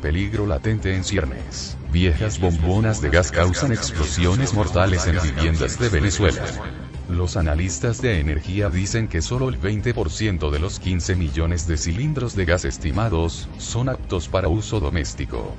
Peligro 0.01 0.47
latente 0.47 0.95
en 0.95 1.03
ciernes. 1.03 1.77
Viejas 1.91 2.39
bombonas 2.39 3.01
de 3.01 3.09
gas 3.11 3.31
causan 3.31 3.71
explosiones 3.71 4.53
mortales 4.55 5.05
en 5.05 5.21
viviendas 5.21 5.77
de 5.77 5.89
Venezuela. 5.89 6.43
Los 7.07 7.37
analistas 7.37 8.01
de 8.01 8.19
energía 8.19 8.69
dicen 8.69 9.07
que 9.07 9.21
solo 9.21 9.49
el 9.49 9.59
20% 9.61 10.49
de 10.49 10.59
los 10.59 10.79
15 10.79 11.15
millones 11.15 11.67
de 11.67 11.77
cilindros 11.77 12.35
de 12.35 12.45
gas 12.45 12.65
estimados 12.65 13.47
son 13.59 13.89
aptos 13.89 14.27
para 14.27 14.47
uso 14.47 14.79
doméstico. 14.79 15.53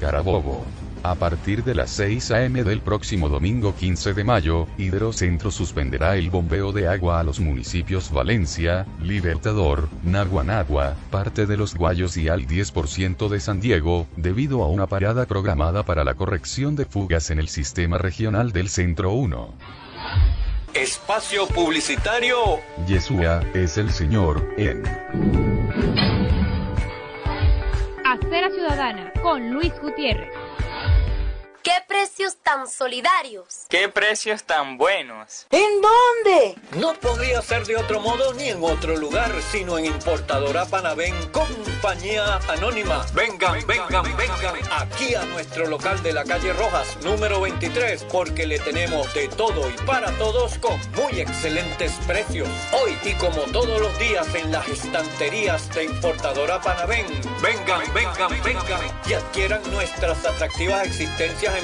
Carabobo. 0.00 0.64
A 1.04 1.16
partir 1.16 1.62
de 1.64 1.74
las 1.74 1.90
6 1.90 2.30
a.m. 2.30 2.64
del 2.64 2.80
próximo 2.80 3.28
domingo 3.28 3.74
15 3.76 4.14
de 4.14 4.24
mayo, 4.24 4.66
Hidrocentro 4.78 5.50
suspenderá 5.50 6.16
el 6.16 6.30
bombeo 6.30 6.72
de 6.72 6.88
agua 6.88 7.20
a 7.20 7.22
los 7.22 7.40
municipios 7.40 8.10
Valencia, 8.10 8.86
Libertador, 9.02 9.90
Naguanagua, 10.02 10.96
parte 11.10 11.44
de 11.44 11.58
los 11.58 11.74
Guayos 11.74 12.16
y 12.16 12.30
al 12.30 12.46
10% 12.46 13.28
de 13.28 13.38
San 13.38 13.60
Diego, 13.60 14.06
debido 14.16 14.62
a 14.62 14.68
una 14.68 14.86
parada 14.86 15.26
programada 15.26 15.82
para 15.82 16.04
la 16.04 16.14
corrección 16.14 16.74
de 16.74 16.86
fugas 16.86 17.28
en 17.28 17.38
el 17.38 17.48
sistema 17.48 17.98
regional 17.98 18.52
del 18.52 18.70
Centro 18.70 19.12
1. 19.12 19.54
Espacio 20.72 21.46
publicitario. 21.48 22.60
Yeshua 22.86 23.42
es 23.52 23.76
el 23.76 23.90
Señor 23.90 24.42
en 24.56 24.82
Acera 28.06 28.48
Ciudadana 28.48 29.12
con 29.22 29.52
Luis 29.52 29.72
Gutiérrez. 29.82 30.43
¡Qué 31.74 31.82
precios 31.88 32.36
tan 32.36 32.68
solidarios! 32.68 33.66
¡Qué 33.68 33.88
precios 33.88 34.44
tan 34.44 34.78
buenos! 34.78 35.48
¿En 35.50 35.80
dónde? 35.82 36.54
No 36.76 36.94
podría 36.94 37.42
ser 37.42 37.66
de 37.66 37.74
otro 37.74 37.98
modo 37.98 38.32
ni 38.34 38.50
en 38.50 38.62
otro 38.62 38.96
lugar, 38.96 39.32
sino 39.50 39.76
en 39.76 39.86
Importadora 39.86 40.66
Panavén, 40.66 41.14
compañía 41.32 42.36
anónima. 42.48 43.04
Vengan, 43.12 43.66
vengan, 43.66 44.04
vengan 44.16 44.54
aquí 44.70 45.16
a 45.16 45.24
nuestro 45.24 45.66
local 45.66 46.00
de 46.04 46.12
la 46.12 46.22
calle 46.22 46.52
Rojas, 46.52 46.96
número 47.02 47.40
23, 47.40 48.04
porque 48.04 48.46
le 48.46 48.60
tenemos 48.60 49.12
de 49.12 49.26
todo 49.26 49.68
y 49.68 49.72
para 49.84 50.12
todos 50.12 50.56
con 50.58 50.78
muy 50.92 51.18
excelentes 51.18 51.92
precios. 52.06 52.48
Hoy 52.72 52.96
y 53.02 53.14
como 53.14 53.40
todos 53.50 53.80
los 53.80 53.98
días 53.98 54.32
en 54.36 54.52
las 54.52 54.68
estanterías 54.68 55.68
de 55.74 55.86
Importadora 55.86 56.60
Panavén. 56.60 57.06
Vengan, 57.42 57.82
vengan, 57.92 58.30
vengan 58.44 58.80
y 59.06 59.14
adquieran 59.14 59.60
nuestras 59.72 60.24
atractivas 60.24 60.86
existencias 60.86 61.56
en 61.56 61.63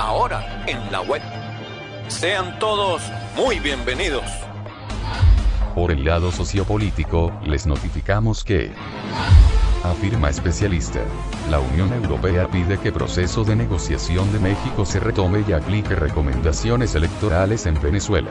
Ahora 0.00 0.64
en 0.66 0.90
la 0.90 1.02
web. 1.02 1.22
Sean 2.08 2.58
todos 2.58 3.02
muy 3.36 3.60
bienvenidos. 3.60 4.24
Por 5.74 5.92
el 5.92 6.04
lado 6.04 6.32
sociopolítico, 6.32 7.32
les 7.44 7.66
notificamos 7.66 8.42
que 8.42 8.72
afirma 9.84 10.30
especialista. 10.30 11.00
La 11.50 11.60
Unión 11.60 11.92
Europea 11.92 12.48
pide 12.48 12.78
que 12.78 12.92
proceso 12.92 13.44
de 13.44 13.56
negociación 13.56 14.32
de 14.32 14.38
México 14.38 14.84
se 14.84 15.00
retome 15.00 15.44
y 15.46 15.52
aplique 15.52 15.94
recomendaciones 15.94 16.94
electorales 16.94 17.66
en 17.66 17.80
Venezuela. 17.80 18.30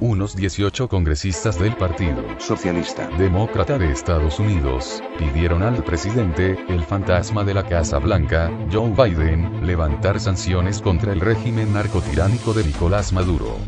Unos 0.00 0.34
18 0.34 0.88
congresistas 0.88 1.58
del 1.58 1.76
Partido 1.76 2.24
Socialista. 2.38 3.06
Demócrata 3.18 3.76
de 3.76 3.92
Estados 3.92 4.38
Unidos 4.38 5.02
pidieron 5.18 5.62
al 5.62 5.84
presidente, 5.84 6.58
el 6.70 6.84
fantasma 6.84 7.44
de 7.44 7.52
la 7.52 7.66
Casa 7.66 7.98
Blanca, 7.98 8.50
Joe 8.72 8.88
Biden, 8.92 9.66
levantar 9.66 10.18
sanciones 10.18 10.80
contra 10.80 11.12
el 11.12 11.20
régimen 11.20 11.74
narcotiránico 11.74 12.54
de 12.54 12.64
Nicolás 12.64 13.12
Maduro. 13.12 13.58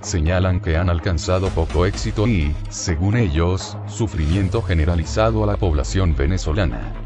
Señalan 0.00 0.58
que 0.58 0.76
han 0.76 0.90
alcanzado 0.90 1.50
poco 1.50 1.86
éxito 1.86 2.26
y, 2.26 2.52
según 2.68 3.16
ellos, 3.16 3.78
sufrimiento 3.86 4.62
generalizado 4.62 5.44
a 5.44 5.46
la 5.46 5.56
población 5.56 6.16
venezolana. 6.16 7.05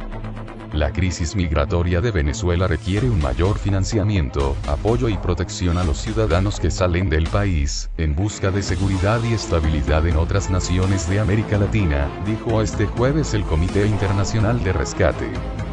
La 0.72 0.92
crisis 0.92 1.34
migratoria 1.34 2.00
de 2.00 2.12
Venezuela 2.12 2.68
requiere 2.68 3.10
un 3.10 3.20
mayor 3.20 3.58
financiamiento, 3.58 4.56
apoyo 4.68 5.08
y 5.08 5.16
protección 5.16 5.78
a 5.78 5.84
los 5.84 5.98
ciudadanos 5.98 6.60
que 6.60 6.70
salen 6.70 7.08
del 7.08 7.24
país, 7.26 7.90
en 7.98 8.14
busca 8.14 8.52
de 8.52 8.62
seguridad 8.62 9.20
y 9.24 9.34
estabilidad 9.34 10.06
en 10.06 10.16
otras 10.16 10.48
naciones 10.48 11.10
de 11.10 11.18
América 11.18 11.58
Latina, 11.58 12.08
dijo 12.24 12.62
este 12.62 12.86
jueves 12.86 13.34
el 13.34 13.42
Comité 13.42 13.84
Internacional 13.84 14.62
de 14.62 14.72
Rescate. 14.72 15.69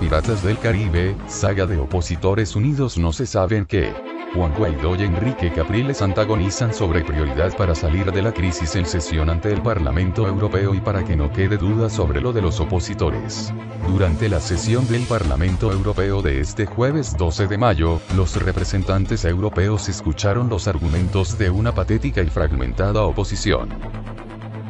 Piratas 0.00 0.42
del 0.42 0.58
Caribe, 0.58 1.14
saga 1.28 1.66
de 1.66 1.76
opositores 1.76 2.56
unidos 2.56 2.96
no 2.96 3.12
se 3.12 3.26
saben 3.26 3.66
qué. 3.66 3.92
Juan 4.34 4.54
Guaidó 4.54 4.96
y 4.96 5.02
Enrique 5.02 5.52
Capriles 5.52 6.00
antagonizan 6.00 6.72
sobre 6.72 7.04
prioridad 7.04 7.54
para 7.54 7.74
salir 7.74 8.10
de 8.10 8.22
la 8.22 8.32
crisis 8.32 8.76
en 8.76 8.86
sesión 8.86 9.28
ante 9.28 9.52
el 9.52 9.60
Parlamento 9.60 10.26
Europeo 10.26 10.74
y 10.74 10.80
para 10.80 11.04
que 11.04 11.16
no 11.16 11.30
quede 11.30 11.58
duda 11.58 11.90
sobre 11.90 12.22
lo 12.22 12.32
de 12.32 12.40
los 12.40 12.60
opositores. 12.60 13.52
Durante 13.88 14.30
la 14.30 14.40
sesión 14.40 14.88
del 14.88 15.02
Parlamento 15.02 15.70
Europeo 15.70 16.22
de 16.22 16.40
este 16.40 16.64
jueves 16.64 17.14
12 17.18 17.46
de 17.48 17.58
mayo, 17.58 18.00
los 18.16 18.42
representantes 18.42 19.26
europeos 19.26 19.90
escucharon 19.90 20.48
los 20.48 20.66
argumentos 20.66 21.36
de 21.36 21.50
una 21.50 21.74
patética 21.74 22.22
y 22.22 22.30
fragmentada 22.30 23.02
oposición. 23.02 23.68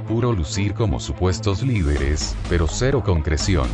Puro 0.09 0.33
lucir 0.33 0.75
como 0.75 0.99
supuestos 0.99 1.63
líderes, 1.63 2.35
pero 2.49 2.67
cero 2.67 3.03
concreción. 3.05 3.69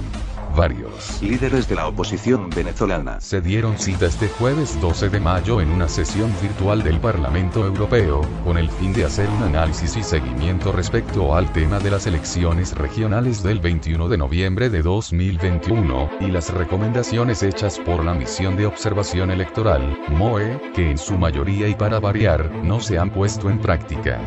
Varios 0.56 1.20
líderes 1.20 1.68
de 1.68 1.74
la 1.74 1.86
oposición 1.86 2.48
venezolana 2.48 3.20
se 3.20 3.42
dieron 3.42 3.76
cita 3.78 4.06
este 4.06 4.26
jueves 4.26 4.80
12 4.80 5.10
de 5.10 5.20
mayo 5.20 5.60
en 5.60 5.70
una 5.70 5.86
sesión 5.86 6.32
virtual 6.40 6.82
del 6.82 6.98
Parlamento 6.98 7.66
Europeo, 7.66 8.22
con 8.42 8.56
el 8.56 8.70
fin 8.70 8.94
de 8.94 9.04
hacer 9.04 9.28
un 9.28 9.42
análisis 9.42 9.98
y 9.98 10.02
seguimiento 10.02 10.72
respecto 10.72 11.36
al 11.36 11.52
tema 11.52 11.78
de 11.78 11.90
las 11.90 12.06
elecciones 12.06 12.74
regionales 12.74 13.42
del 13.42 13.60
21 13.60 14.08
de 14.08 14.16
noviembre 14.16 14.70
de 14.70 14.80
2021, 14.80 16.10
y 16.20 16.28
las 16.28 16.48
recomendaciones 16.48 17.42
hechas 17.42 17.78
por 17.78 18.02
la 18.02 18.14
misión 18.14 18.56
de 18.56 18.64
observación 18.64 19.30
electoral, 19.30 19.98
MOE, 20.08 20.58
que 20.74 20.90
en 20.90 20.96
su 20.96 21.18
mayoría 21.18 21.68
y 21.68 21.74
para 21.74 22.00
variar, 22.00 22.50
no 22.64 22.80
se 22.80 22.98
han 22.98 23.10
puesto 23.10 23.50
en 23.50 23.58
práctica. 23.58 24.18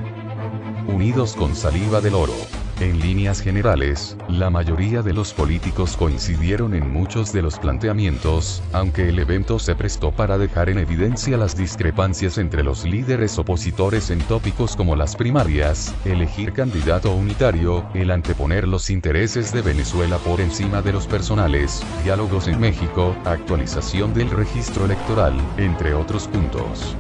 Unidos 0.88 1.34
con 1.34 1.56
saliva 1.56 2.02
del 2.02 2.14
oro. 2.14 2.36
En 2.80 2.98
líneas 3.02 3.42
generales, 3.42 4.16
la 4.30 4.50
mayoría 4.50 5.02
de 5.02 5.12
los 5.12 5.34
políticos 5.34 5.98
coincidieron 5.98 6.74
en 6.74 6.90
muchos 6.90 7.34
de 7.34 7.42
los 7.42 7.60
planteamientos, 7.60 8.64
aunque 8.72 9.10
el 9.10 9.20
evento 9.20 9.60
se 9.60 9.76
prestó 9.76 10.12
para 10.12 10.38
dejar 10.38 10.70
en 10.70 10.78
evidencia 10.78 11.36
las 11.36 11.58
discrepancias 11.58 12.38
entre 12.38 12.64
los 12.64 12.86
líderes 12.86 13.38
opositores 13.38 14.12
en 14.12 14.20
tópicos 14.20 14.78
como 14.78 14.96
las 14.96 15.18
primarias, 15.18 15.94
elegir 16.06 16.54
candidato 16.54 17.14
unitario, 17.14 17.86
el 17.94 18.12
anteponer 18.12 18.66
los 18.66 18.90
intereses 18.90 19.52
de 19.52 19.62
Venezuela 19.62 20.18
por 20.18 20.40
encima 20.40 20.82
de 20.82 20.94
los 20.94 21.06
personales, 21.06 21.84
diálogos 22.06 22.48
en 22.48 22.62
México, 22.62 23.14
actualización 23.26 24.14
del 24.14 24.30
registro 24.30 24.86
electoral, 24.86 25.34
entre 25.58 25.94
otros 25.94 26.30
puntos. 26.30 26.96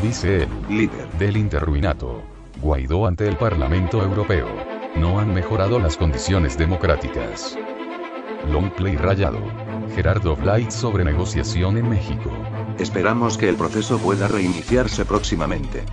Dice 0.00 0.44
el 0.44 0.48
líder 0.68 1.08
del 1.18 1.36
interruinato. 1.36 2.22
Guaidó 2.62 3.08
ante 3.08 3.26
el 3.26 3.36
Parlamento 3.36 4.00
Europeo. 4.00 4.73
No 4.96 5.18
han 5.18 5.34
mejorado 5.34 5.78
las 5.78 5.96
condiciones 5.96 6.56
democráticas. 6.56 7.58
Longplay 8.50 8.96
rayado. 8.96 9.40
Gerardo 9.94 10.36
Blight 10.36 10.70
sobre 10.70 11.04
negociación 11.04 11.78
en 11.78 11.88
México. 11.88 12.30
Esperamos 12.78 13.36
que 13.36 13.48
el 13.48 13.56
proceso 13.56 13.98
pueda 13.98 14.28
reiniciarse 14.28 15.04
próximamente. 15.04 15.84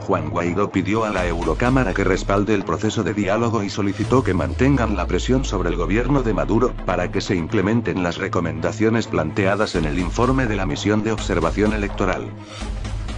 Juan 0.00 0.30
Guaidó 0.30 0.70
pidió 0.72 1.04
a 1.04 1.10
la 1.10 1.26
Eurocámara 1.26 1.94
que 1.94 2.02
respalde 2.02 2.54
el 2.54 2.64
proceso 2.64 3.04
de 3.04 3.14
diálogo 3.14 3.62
y 3.62 3.70
solicitó 3.70 4.24
que 4.24 4.34
mantengan 4.34 4.96
la 4.96 5.06
presión 5.06 5.44
sobre 5.44 5.68
el 5.68 5.76
gobierno 5.76 6.22
de 6.22 6.34
Maduro, 6.34 6.74
para 6.86 7.12
que 7.12 7.20
se 7.20 7.36
implementen 7.36 8.02
las 8.02 8.16
recomendaciones 8.16 9.06
planteadas 9.06 9.74
en 9.74 9.84
el 9.84 9.98
informe 9.98 10.46
de 10.46 10.56
la 10.56 10.66
misión 10.66 11.02
de 11.02 11.12
observación 11.12 11.74
electoral. 11.74 12.28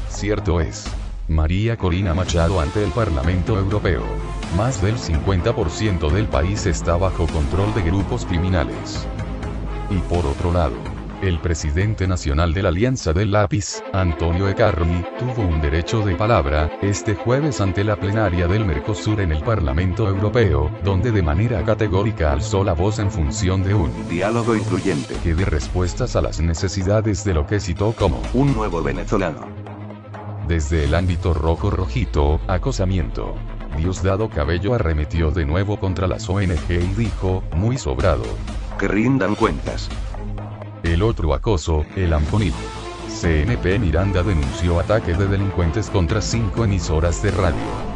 Cierto 0.09 0.61
es. 0.61 0.87
María 1.31 1.77
Corina 1.77 2.13
Machado 2.13 2.59
ante 2.59 2.83
el 2.83 2.91
Parlamento 2.91 3.57
Europeo. 3.57 4.03
Más 4.57 4.83
del 4.83 4.97
50% 4.97 6.11
del 6.11 6.27
país 6.27 6.67
está 6.67 6.97
bajo 6.97 7.29
control 7.29 7.73
de 7.73 7.83
grupos 7.83 8.27
criminales. 8.27 9.07
Y 9.91 9.99
por 10.13 10.27
otro 10.27 10.53
lado, 10.53 10.75
el 11.23 11.39
presidente 11.39 12.09
nacional 12.09 12.53
de 12.53 12.65
la 12.65 12.71
Alianza 12.71 13.13
del 13.13 13.31
Lápiz, 13.31 13.81
Antonio 13.93 14.49
Ecarri, 14.49 15.05
tuvo 15.21 15.47
un 15.47 15.61
derecho 15.61 16.01
de 16.01 16.17
palabra, 16.17 16.69
este 16.83 17.15
jueves 17.15 17.61
ante 17.61 17.85
la 17.85 17.95
plenaria 17.95 18.49
del 18.49 18.65
Mercosur 18.65 19.21
en 19.21 19.31
el 19.31 19.45
Parlamento 19.45 20.09
Europeo, 20.09 20.69
donde 20.83 21.13
de 21.13 21.23
manera 21.23 21.65
categórica 21.65 22.33
alzó 22.33 22.65
la 22.65 22.73
voz 22.73 22.99
en 22.99 23.11
función 23.11 23.63
de 23.63 23.75
un 23.75 23.93
diálogo 24.09 24.57
incluyente 24.57 25.15
que 25.23 25.35
dé 25.37 25.45
respuestas 25.45 26.17
a 26.17 26.23
las 26.23 26.41
necesidades 26.41 27.23
de 27.23 27.35
lo 27.35 27.47
que 27.47 27.61
citó 27.61 27.93
como 27.93 28.21
un 28.35 28.53
nuevo 28.53 28.83
venezolano. 28.83 29.70
Desde 30.47 30.85
el 30.85 30.95
ámbito 30.95 31.35
rojo-rojito, 31.35 32.41
acosamiento. 32.47 33.35
Diosdado 33.77 34.29
Cabello 34.29 34.75
arremetió 34.75 35.31
de 35.31 35.45
nuevo 35.45 35.79
contra 35.79 36.07
las 36.07 36.29
ONG 36.29 36.71
y 36.71 36.95
dijo, 36.95 37.43
muy 37.55 37.79
sobrado. 37.79 38.25
Que 38.79 38.89
rindan 38.89 39.35
cuentas. 39.35 39.89
El 40.83 41.03
otro 41.03 41.35
acoso, 41.35 41.85
el 41.97 42.13
Amponil. 42.13 42.55
CNP 43.09 43.79
Miranda 43.79 44.23
denunció 44.23 44.81
ataque 44.81 45.15
de 45.15 45.27
delincuentes 45.27 45.91
contra 45.91 46.21
cinco 46.21 46.65
emisoras 46.65 47.23
de 47.23 47.31
radio. 47.31 47.90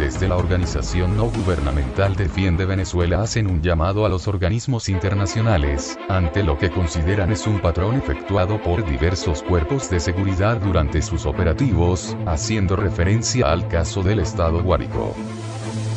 Desde 0.00 0.28
la 0.28 0.38
organización 0.38 1.14
no 1.14 1.26
gubernamental 1.26 2.16
Defiende 2.16 2.64
Venezuela 2.64 3.20
hacen 3.20 3.46
un 3.46 3.60
llamado 3.60 4.06
a 4.06 4.08
los 4.08 4.28
organismos 4.28 4.88
internacionales, 4.88 5.98
ante 6.08 6.42
lo 6.42 6.56
que 6.56 6.70
consideran 6.70 7.30
es 7.30 7.46
un 7.46 7.60
patrón 7.60 7.96
efectuado 7.96 8.62
por 8.62 8.82
diversos 8.88 9.42
cuerpos 9.42 9.90
de 9.90 10.00
seguridad 10.00 10.56
durante 10.56 11.02
sus 11.02 11.26
operativos, 11.26 12.16
haciendo 12.24 12.76
referencia 12.76 13.52
al 13.52 13.68
caso 13.68 14.02
del 14.02 14.20
Estado 14.20 14.62
Guárico. 14.62 15.14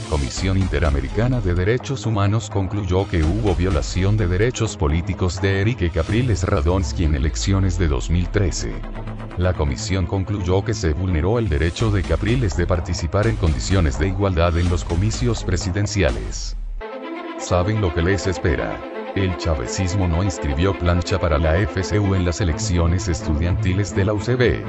Comisión 0.09 0.57
Interamericana 0.57 1.41
de 1.41 1.55
Derechos 1.55 2.05
Humanos 2.05 2.49
concluyó 2.49 3.07
que 3.07 3.23
hubo 3.23 3.55
violación 3.55 4.17
de 4.17 4.27
derechos 4.27 4.77
políticos 4.77 5.41
de 5.41 5.61
Erique 5.61 5.89
Capriles 5.89 6.43
Radonsky 6.43 7.05
en 7.05 7.15
elecciones 7.15 7.77
de 7.79 7.87
2013. 7.87 8.73
La 9.37 9.53
comisión 9.53 10.05
concluyó 10.05 10.63
que 10.63 10.73
se 10.73 10.93
vulneró 10.93 11.39
el 11.39 11.49
derecho 11.49 11.89
de 11.89 12.03
Capriles 12.03 12.55
de 12.55 12.67
participar 12.67 13.27
en 13.27 13.35
condiciones 13.35 13.97
de 13.97 14.09
igualdad 14.09 14.57
en 14.57 14.69
los 14.69 14.83
comicios 14.83 15.43
presidenciales. 15.43 16.55
Saben 17.39 17.81
lo 17.81 17.93
que 17.93 18.01
les 18.03 18.27
espera. 18.27 18.79
El 19.15 19.37
chavecismo 19.37 20.07
no 20.07 20.23
inscribió 20.23 20.77
plancha 20.77 21.19
para 21.19 21.37
la 21.37 21.55
FCU 21.67 22.15
en 22.15 22.25
las 22.25 22.41
elecciones 22.41 23.07
estudiantiles 23.07 23.95
de 23.95 24.05
la 24.05 24.13
UCB. 24.13 24.63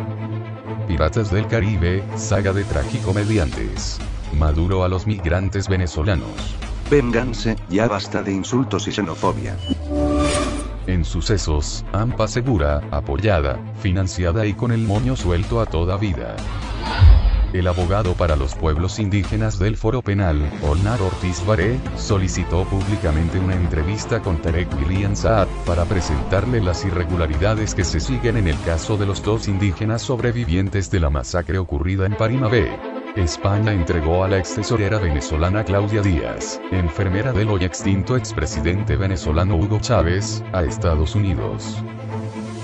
Piratas 0.86 1.30
del 1.30 1.46
Caribe, 1.46 2.02
saga 2.16 2.52
de 2.52 2.64
tragicomediantes. 2.64 4.00
Maduro 4.34 4.84
a 4.84 4.88
los 4.88 5.06
migrantes 5.06 5.68
venezolanos. 5.68 6.56
Vénganse, 6.90 7.56
ya 7.68 7.88
basta 7.88 8.22
de 8.22 8.32
insultos 8.32 8.86
y 8.88 8.92
xenofobia. 8.92 9.56
En 10.86 11.04
sucesos, 11.04 11.84
AMPA 11.92 12.28
segura, 12.28 12.82
apoyada, 12.90 13.58
financiada 13.80 14.44
y 14.46 14.52
con 14.52 14.70
el 14.70 14.82
moño 14.82 15.16
suelto 15.16 15.60
a 15.60 15.66
toda 15.66 15.96
vida. 15.96 16.36
El 17.54 17.68
abogado 17.68 18.14
para 18.14 18.34
los 18.34 18.56
pueblos 18.56 18.98
indígenas 18.98 19.60
del 19.60 19.76
Foro 19.76 20.02
Penal, 20.02 20.50
Olnar 20.62 21.00
Ortiz 21.00 21.40
Baré, 21.46 21.78
solicitó 21.96 22.64
públicamente 22.64 23.38
una 23.38 23.54
entrevista 23.54 24.20
con 24.20 24.42
Tarek 24.42 24.68
William 24.76 25.14
Saad, 25.14 25.46
para 25.64 25.84
presentarle 25.84 26.60
las 26.60 26.84
irregularidades 26.84 27.74
que 27.74 27.84
se 27.84 28.00
siguen 28.00 28.38
en 28.38 28.48
el 28.48 28.60
caso 28.62 28.96
de 28.96 29.06
los 29.06 29.22
dos 29.22 29.46
indígenas 29.46 30.02
sobrevivientes 30.02 30.90
de 30.90 30.98
la 30.98 31.10
masacre 31.10 31.58
ocurrida 31.58 32.06
en 32.06 32.16
Parimabé. 32.16 32.93
España 33.16 33.72
entregó 33.72 34.24
a 34.24 34.28
la 34.28 34.38
ex 34.38 34.56
tesorera 34.56 34.98
venezolana 34.98 35.62
Claudia 35.62 36.02
Díaz, 36.02 36.60
enfermera 36.72 37.32
del 37.32 37.48
hoy 37.48 37.64
extinto 37.64 38.16
expresidente 38.16 38.96
venezolano 38.96 39.54
Hugo 39.54 39.78
Chávez, 39.78 40.42
a 40.52 40.64
Estados 40.64 41.14
Unidos. 41.14 41.76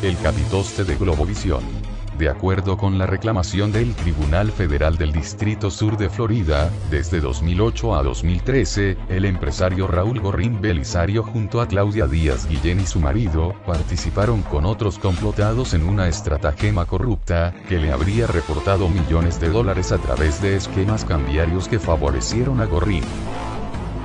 El 0.02 0.18
capitoste 0.18 0.82
de 0.82 0.96
Globovisión. 0.96 1.89
De 2.20 2.28
acuerdo 2.28 2.76
con 2.76 2.98
la 2.98 3.06
reclamación 3.06 3.72
del 3.72 3.94
Tribunal 3.94 4.52
Federal 4.52 4.98
del 4.98 5.10
Distrito 5.10 5.70
Sur 5.70 5.96
de 5.96 6.10
Florida, 6.10 6.70
desde 6.90 7.18
2008 7.18 7.94
a 7.94 8.02
2013, 8.02 8.98
el 9.08 9.24
empresario 9.24 9.86
Raúl 9.86 10.20
Gorrín 10.20 10.60
Belisario 10.60 11.22
junto 11.22 11.62
a 11.62 11.66
Claudia 11.66 12.06
Díaz 12.06 12.46
Guillén 12.46 12.80
y 12.80 12.84
su 12.86 13.00
marido, 13.00 13.54
participaron 13.64 14.42
con 14.42 14.66
otros 14.66 14.98
complotados 14.98 15.72
en 15.72 15.88
una 15.88 16.08
estratagema 16.08 16.84
corrupta, 16.84 17.54
que 17.70 17.78
le 17.78 17.90
habría 17.90 18.26
reportado 18.26 18.90
millones 18.90 19.40
de 19.40 19.48
dólares 19.48 19.90
a 19.90 19.96
través 19.96 20.42
de 20.42 20.56
esquemas 20.56 21.06
cambiarios 21.06 21.68
que 21.68 21.78
favorecieron 21.78 22.60
a 22.60 22.66
Gorrín. 22.66 23.04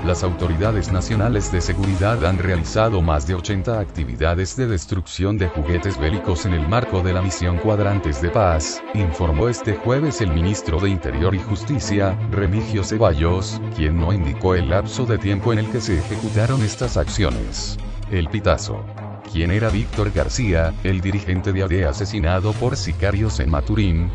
Las 0.06 0.24
autoridades 0.24 0.92
nacionales 0.92 1.52
de 1.52 1.60
seguridad 1.62 2.24
han 2.26 2.38
realizado 2.38 3.02
más 3.02 3.26
de 3.26 3.34
80 3.34 3.80
actividades 3.80 4.56
de 4.56 4.68
destrucción 4.68 5.40
de 5.40 5.48
juguetes 5.48 5.98
bélicos 5.98 6.46
en 6.46 6.54
el 6.54 6.68
marco 6.68 7.02
de 7.02 7.12
la 7.12 7.24
misión 7.24 7.58
Cuadrantes 7.58 8.22
de 8.22 8.30
Paz, 8.30 8.84
informó 8.94 9.50
este 9.50 9.74
jueves 9.74 10.22
el 10.22 10.32
ministro 10.32 10.80
de 10.80 10.92
Interior 10.92 11.34
y 11.34 11.40
Justicia, 11.40 12.16
Remigio 12.30 12.84
Ceballos, 12.84 13.60
quien 13.76 14.00
no 14.00 14.14
indicó 14.14 14.54
el 14.54 14.70
lapso 14.70 15.08
de 15.08 15.18
tiempo 15.18 15.52
en 15.54 15.58
el 15.58 15.72
que 15.72 15.82
se 15.82 15.98
ejecutaron 15.98 16.62
estas 16.62 16.98
acciones. 16.98 17.76
El 18.12 18.30
pitazo. 18.30 18.86
¿Quién 19.34 19.50
era 19.50 19.70
Víctor 19.70 20.12
García, 20.12 20.72
el 20.84 21.02
dirigente 21.02 21.52
de 21.52 21.64
ADE 21.64 21.86
asesinado 21.86 22.54
por 22.54 22.78
sicarios 22.78 23.40
en 23.40 23.50
Maturín? 23.50 24.12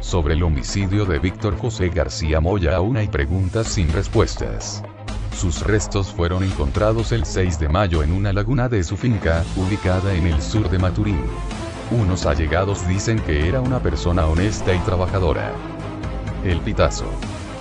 Sobre 0.00 0.32
el 0.34 0.42
homicidio 0.42 1.04
de 1.04 1.18
Víctor 1.18 1.58
José 1.58 1.90
García 1.90 2.40
Moya 2.40 2.76
aún 2.76 2.96
hay 2.96 3.08
preguntas 3.08 3.68
sin 3.68 3.92
respuestas. 3.92 4.82
Sus 5.34 5.62
restos 5.62 6.12
fueron 6.12 6.44
encontrados 6.44 7.12
el 7.12 7.24
6 7.24 7.58
de 7.58 7.68
mayo 7.68 8.02
en 8.02 8.12
una 8.12 8.32
laguna 8.32 8.68
de 8.68 8.84
su 8.84 8.96
finca, 8.96 9.44
ubicada 9.56 10.14
en 10.14 10.26
el 10.26 10.40
sur 10.40 10.70
de 10.70 10.78
Maturín. 10.78 11.20
Unos 11.90 12.24
allegados 12.24 12.86
dicen 12.86 13.18
que 13.18 13.48
era 13.48 13.60
una 13.60 13.80
persona 13.80 14.26
honesta 14.26 14.72
y 14.74 14.78
trabajadora. 14.78 15.52
El 16.44 16.60
Pitazo. 16.60 17.06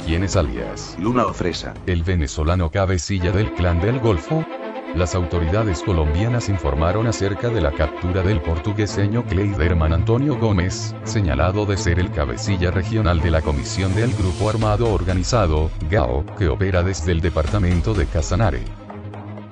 ¿Quién 0.06 0.24
es 0.24 0.36
alias? 0.36 0.96
Luna 1.00 1.26
o 1.26 1.34
Fresa. 1.34 1.74
El 1.88 2.04
venezolano 2.04 2.70
cabecilla 2.70 3.32
del 3.32 3.54
clan 3.54 3.82
del 3.82 4.00
Golfo. 4.00 4.46
Las 4.96 5.16
autoridades 5.16 5.82
colombianas 5.82 6.50
informaron 6.50 7.08
acerca 7.08 7.50
de 7.50 7.62
la 7.62 7.72
captura 7.72 8.22
del 8.22 8.40
portugueseño 8.42 9.24
Cleiderman 9.26 9.92
Antonio 9.92 10.38
Gómez, 10.38 10.94
señalado 11.04 11.66
de 11.66 11.78
ser 11.78 11.98
el 11.98 12.12
cabecilla 12.12 12.70
regional 12.70 13.20
de 13.20 13.32
la 13.32 13.42
Comisión 13.42 13.96
del 13.96 14.14
Grupo 14.14 14.52
Armado 14.52 14.94
Organizado, 14.94 15.72
GAO, 15.90 16.24
que 16.38 16.48
opera 16.48 16.84
desde 16.84 17.12
el 17.12 17.22
departamento 17.22 17.96
de 17.96 18.06
Casanare. 18.06 18.62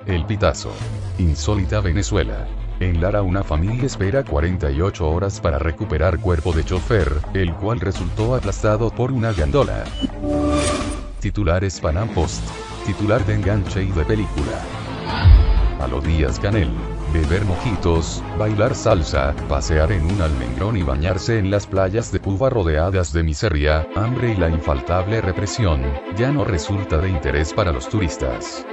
El 0.05 0.25
Pitazo. 0.25 0.73
Insólita 1.17 1.81
Venezuela. 1.81 2.47
En 2.79 3.01
Lara 3.01 3.23
una 3.23 3.43
familia 3.43 3.85
espera 3.85 4.23
48 4.23 5.09
horas 5.09 5.41
para 5.41 5.57
recuperar 5.57 6.19
cuerpo 6.19 6.53
de 6.53 6.63
chofer, 6.63 7.11
el 7.33 7.55
cual 7.55 7.79
resultó 7.79 8.35
aplastado 8.35 8.91
por 8.91 9.11
una 9.11 9.33
gandola. 9.33 9.85
Titulares 11.19 11.79
Panam 11.79 12.09
Post. 12.09 12.43
Titular 12.85 13.25
de 13.25 13.33
enganche 13.33 13.83
y 13.83 13.91
de 13.91 14.05
película. 14.05 14.80
A 15.79 15.87
los 15.87 16.03
días 16.03 16.39
Canel. 16.39 16.69
Beber 17.11 17.43
mojitos, 17.43 18.23
bailar 18.37 18.73
salsa, 18.73 19.35
pasear 19.49 19.91
en 19.91 20.05
un 20.05 20.21
almendrón 20.21 20.77
y 20.77 20.83
bañarse 20.83 21.39
en 21.39 21.51
las 21.51 21.67
playas 21.67 22.11
de 22.11 22.19
Cuba 22.19 22.49
rodeadas 22.49 23.11
de 23.11 23.23
miseria, 23.23 23.85
hambre 23.95 24.31
y 24.31 24.37
la 24.37 24.49
infaltable 24.49 25.19
represión, 25.19 25.81
ya 26.15 26.31
no 26.31 26.45
resulta 26.45 26.99
de 26.99 27.09
interés 27.09 27.53
para 27.53 27.71
los 27.71 27.89
turistas. 27.89 28.65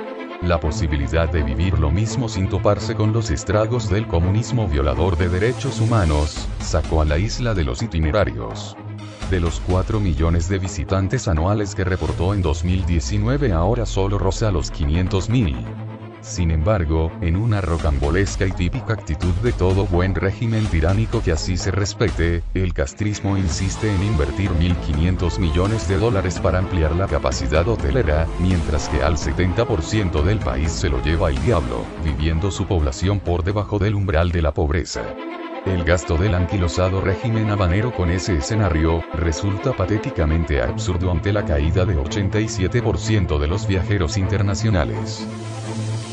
La 0.43 0.61
posibilidad 0.61 1.29
de 1.29 1.43
vivir 1.43 1.81
lo 1.81 1.91
mismo 1.91 2.29
sin 2.29 2.49
toparse 2.49 2.95
con 2.95 3.13
los 3.13 3.31
estragos 3.31 3.91
del 3.91 4.07
comunismo 4.07 4.69
violador 4.69 5.17
de 5.17 5.29
derechos 5.29 5.81
humanos, 5.81 6.47
sacó 6.61 7.03
a 7.03 7.05
la 7.05 7.19
isla 7.19 7.55
de 7.55 7.65
los 7.65 7.83
itinerarios. 7.83 8.77
De 9.31 9.41
los 9.41 9.61
4 9.67 9.99
millones 9.99 10.49
de 10.49 10.61
visitantes 10.61 11.27
anuales 11.27 11.75
que 11.75 11.83
reportó 11.83 12.35
en 12.35 12.43
2019 12.43 13.53
ahora 13.53 13.85
solo 13.85 14.17
roza 14.17 14.53
los 14.53 14.71
500 14.71 15.29
mil. 15.29 15.57
Sin 16.21 16.51
embargo, 16.51 17.13
en 17.21 17.37
una 17.37 17.61
rocambolesca 17.61 18.47
y 18.47 18.53
típica 18.53 18.93
actitud 18.93 19.33
de 19.43 19.53
todo 19.53 19.87
buen 19.87 20.15
régimen 20.15 20.67
tiránico 20.67 21.23
que 21.23 21.33
así 21.33 21.57
se 21.57 21.71
respete, 21.71 22.43
el 22.55 22.75
castrismo 22.75 23.37
insiste 23.37 23.95
en 23.95 24.03
invertir 24.03 24.51
1.500 24.51 25.39
millones 25.39 25.89
de 25.89 25.99
dólares 25.99 26.41
para 26.41 26.59
ampliar 26.59 26.95
la 26.97 27.07
capacidad 27.07 27.67
hotelera, 27.69 28.27
mientras 28.41 28.89
que 28.89 29.03
al 29.03 29.17
70% 29.17 30.23
del 30.23 30.39
país 30.39 30.73
se 30.73 30.89
lo 30.89 31.03
lleva 31.03 31.31
el 31.31 31.41
diablo, 31.43 31.85
viviendo 32.05 32.51
su 32.51 32.67
población 32.67 33.21
por 33.21 33.45
debajo 33.45 33.79
del 33.79 33.95
umbral 33.95 34.33
de 34.33 34.43
la 34.43 34.53
pobreza. 34.53 35.03
El 35.67 35.85
gasto 35.85 36.17
del 36.17 36.35
anquilosado 36.35 37.01
régimen 37.01 37.51
habanero 37.51 37.93
con 37.93 38.11
ese 38.11 38.37
escenario, 38.37 39.03
resulta 39.13 39.73
patéticamente 39.73 40.63
absurdo 40.63 41.11
ante 41.11 41.33
la 41.33 41.45
caída 41.45 41.85
de 41.85 41.97
87% 41.97 43.39
de 43.39 43.47
los 43.47 43.67
viajeros 43.67 44.17
internacionales. 44.17 45.27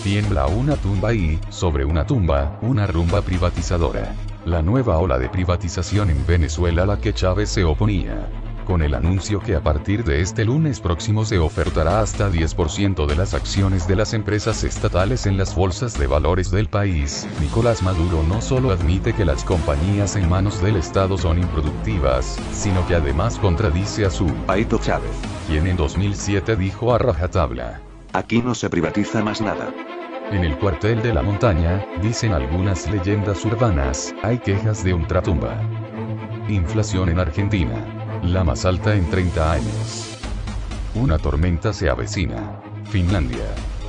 Tiembla 0.05 0.45
una 0.45 0.75
tumba 0.75 1.15
y, 1.15 1.39
sobre 1.49 1.83
una 1.83 2.05
tumba, 2.05 2.59
una 2.61 2.85
rumba 2.85 3.23
privatizadora. 3.23 4.13
La 4.45 4.61
nueva 4.61 4.99
ola 4.99 5.17
de 5.17 5.29
privatización 5.29 6.11
en 6.11 6.27
Venezuela 6.27 6.83
a 6.83 6.85
la 6.85 7.01
que 7.01 7.11
Chávez 7.11 7.49
se 7.49 7.63
oponía. 7.63 8.29
Con 8.67 8.83
el 8.83 8.93
anuncio 8.93 9.39
que 9.39 9.55
a 9.55 9.63
partir 9.63 10.03
de 10.03 10.21
este 10.21 10.45
lunes 10.45 10.79
próximo 10.79 11.25
se 11.25 11.39
ofertará 11.39 12.01
hasta 12.01 12.29
10% 12.29 13.07
de 13.07 13.15
las 13.15 13.33
acciones 13.33 13.87
de 13.87 13.95
las 13.95 14.13
empresas 14.13 14.63
estatales 14.63 15.25
en 15.25 15.37
las 15.37 15.55
bolsas 15.55 15.97
de 15.97 16.05
valores 16.05 16.51
del 16.51 16.67
país, 16.67 17.27
Nicolás 17.41 17.81
Maduro 17.81 18.21
no 18.21 18.43
solo 18.43 18.69
admite 18.69 19.13
que 19.13 19.25
las 19.25 19.43
compañías 19.43 20.15
en 20.15 20.29
manos 20.29 20.61
del 20.61 20.75
Estado 20.75 21.17
son 21.17 21.39
improductivas, 21.39 22.37
sino 22.53 22.85
que 22.85 22.93
además 22.93 23.39
contradice 23.39 24.05
a 24.05 24.11
su 24.11 24.27
Paito 24.45 24.77
Chávez, 24.77 25.09
quien 25.47 25.65
en 25.65 25.77
2007 25.77 26.55
dijo 26.57 26.93
a 26.93 26.99
rajatabla. 26.99 27.81
Aquí 28.13 28.43
no 28.43 28.53
se 28.53 28.69
privatiza 28.69 29.23
más 29.23 29.41
nada. 29.41 29.73
En 30.31 30.43
el 30.43 30.57
cuartel 30.57 31.03
de 31.03 31.13
la 31.13 31.21
montaña, 31.21 31.85
dicen 32.01 32.33
algunas 32.33 32.89
leyendas 32.89 33.45
urbanas, 33.45 34.13
hay 34.23 34.39
quejas 34.39 34.83
de 34.83 34.93
ultratumba. 34.93 35.55
Inflación 36.49 37.09
en 37.09 37.19
Argentina. 37.19 37.85
La 38.23 38.43
más 38.43 38.65
alta 38.65 38.95
en 38.95 39.07
30 39.09 39.51
años. 39.51 40.17
Una 40.95 41.19
tormenta 41.19 41.73
se 41.73 41.89
avecina. 41.89 42.59
Finlandia. 42.85 43.45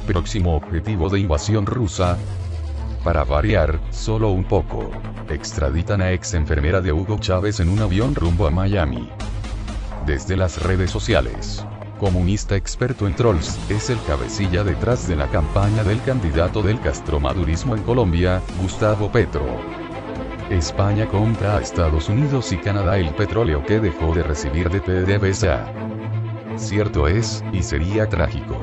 Próximo 0.07 0.55
objetivo 0.55 1.09
de 1.09 1.21
invasión 1.21 1.65
rusa. 1.65 2.19
Para 3.03 3.25
variar, 3.25 3.81
solo 3.91 4.31
un 4.31 4.45
poco. 4.45 4.91
Extraditan 5.31 6.03
a 6.03 6.13
ex 6.13 6.35
enfermera 6.35 6.83
de 6.83 6.93
Hugo 6.93 7.19
Chávez 7.19 7.61
en 7.61 7.71
un 7.71 7.81
avión 7.81 8.15
rumbo 8.15 8.47
a 8.47 8.51
Miami. 8.51 9.09
Desde 10.05 10.37
las 10.37 10.63
redes 10.63 10.91
sociales 10.91 11.67
comunista 11.99 12.57
experto 12.57 13.07
en 13.07 13.15
trolls, 13.15 13.59
es 13.71 13.91
el 13.91 13.99
cabecilla 14.07 14.65
detrás 14.65 15.09
de 15.09 15.17
la 15.17 15.29
campaña 15.29 15.83
del 15.85 16.03
candidato 16.03 16.63
del 16.63 16.81
castromadurismo 16.81 17.75
en 17.75 17.83
Colombia, 17.83 18.43
Gustavo 18.61 19.11
Petro. 19.11 19.45
España 20.51 21.07
compra 21.07 21.57
a 21.57 21.61
Estados 21.61 22.09
Unidos 22.09 22.53
y 22.53 22.59
Canadá 22.59 22.99
el 22.99 23.15
petróleo 23.15 23.65
que 23.67 23.81
dejó 23.81 24.15
de 24.15 24.23
recibir 24.23 24.71
de 24.71 24.81
PDVSA. 24.81 25.67
Cierto 26.57 27.09
es, 27.09 27.43
y 27.53 27.63
sería 27.63 28.09
trágico. 28.09 28.57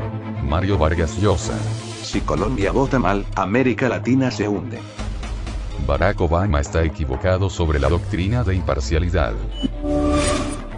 Mario 0.43 0.77
Vargas 0.77 1.17
Llosa. 1.19 1.57
Si 2.01 2.21
Colombia 2.21 2.71
vota 2.71 2.99
mal, 2.99 3.25
América 3.35 3.89
Latina 3.89 4.31
se 4.31 4.47
hunde. 4.47 4.79
Barack 5.85 6.21
Obama 6.21 6.61
está 6.61 6.83
equivocado 6.83 7.49
sobre 7.49 7.79
la 7.79 7.89
doctrina 7.89 8.43
de 8.43 8.55
imparcialidad. 8.55 9.33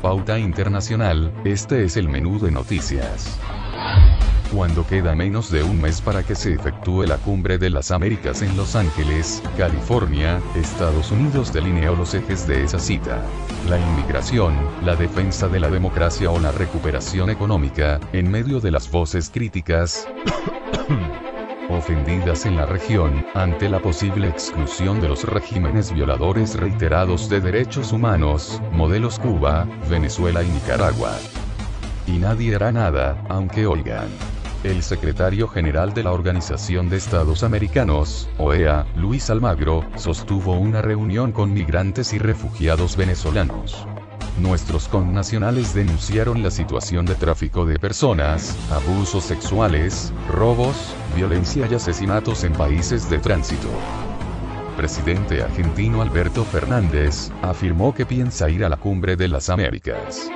Pauta 0.06 0.38
Internacional, 0.38 1.34
este 1.46 1.84
es 1.84 1.98
el 1.98 2.08
menú 2.10 2.40
de 2.40 2.52
noticias. 2.52 3.40
Cuando 4.54 4.86
queda 4.86 5.16
menos 5.16 5.50
de 5.50 5.64
un 5.64 5.82
mes 5.82 6.00
para 6.00 6.22
que 6.22 6.36
se 6.36 6.54
efectúe 6.54 7.06
la 7.08 7.18
cumbre 7.18 7.58
de 7.58 7.72
las 7.72 7.90
Américas 7.90 8.44
en 8.44 8.56
Los 8.56 8.76
Ángeles, 8.76 9.42
California, 9.58 10.40
Estados 10.56 11.10
Unidos 11.10 11.52
delineó 11.52 11.96
los 11.96 12.14
ejes 12.14 12.48
de 12.48 12.64
esa 12.64 12.78
cita. 12.78 13.20
La 13.68 13.80
inmigración, 13.80 14.56
la 14.84 14.96
defensa 14.96 15.48
de 15.48 15.60
la 15.60 15.72
democracia 15.72 16.30
o 16.30 16.40
la 16.40 16.52
recuperación 16.52 17.32
económica, 17.32 18.00
en 18.14 18.30
medio 18.30 18.60
de 18.60 18.70
las 18.70 18.92
voces 18.92 19.32
críticas 19.34 20.08
ofendidas 21.76 22.46
en 22.46 22.56
la 22.56 22.66
región, 22.66 23.26
ante 23.34 23.70
la 23.70 23.80
posible 23.80 24.28
exclusión 24.28 25.00
de 25.02 25.10
los 25.10 25.24
regímenes 25.24 25.94
violadores 25.94 26.56
reiterados 26.56 27.30
de 27.30 27.42
derechos 27.42 27.92
humanos, 27.92 28.62
modelos 28.72 29.20
Cuba, 29.20 29.68
Venezuela 29.90 30.42
y 30.42 30.48
Nicaragua. 30.48 31.12
Y 32.08 32.14
nadie 32.14 32.56
hará 32.56 32.72
nada, 32.72 33.24
aunque 33.30 33.68
oigan. 33.68 34.08
El 34.64 34.82
secretario 34.82 35.48
general 35.48 35.94
de 35.94 36.04
la 36.04 36.12
Organización 36.12 36.90
de 36.90 36.98
Estados 36.98 37.44
Americanos, 37.44 38.28
OEA, 38.40 38.88
Luis 38.96 39.30
Almagro, 39.30 39.86
sostuvo 39.96 40.54
una 40.54 40.82
reunión 40.82 41.32
con 41.32 41.54
migrantes 41.54 42.14
y 42.14 42.18
refugiados 42.18 42.98
venezolanos. 42.98 43.86
Nuestros 44.40 44.90
connacionales 44.90 45.74
denunciaron 45.74 46.44
la 46.44 46.52
situación 46.52 47.06
de 47.06 47.16
tráfico 47.16 47.66
de 47.66 47.80
personas, 47.80 48.58
abusos 48.70 49.24
sexuales, 49.24 50.12
robos, 50.30 50.76
violencia 51.16 51.68
y 51.72 51.74
asesinatos 51.74 52.44
en 52.44 52.52
países 52.52 53.10
de 53.10 53.20
tránsito. 53.20 53.70
Presidente 54.76 55.42
argentino 55.42 56.02
Alberto 56.02 56.44
Fernández 56.44 57.32
afirmó 57.42 57.94
que 57.94 58.06
piensa 58.06 58.50
ir 58.50 58.66
a 58.66 58.70
la 58.70 58.76
cumbre 58.76 59.16
de 59.16 59.30
las 59.30 59.50
Américas. 59.50 60.30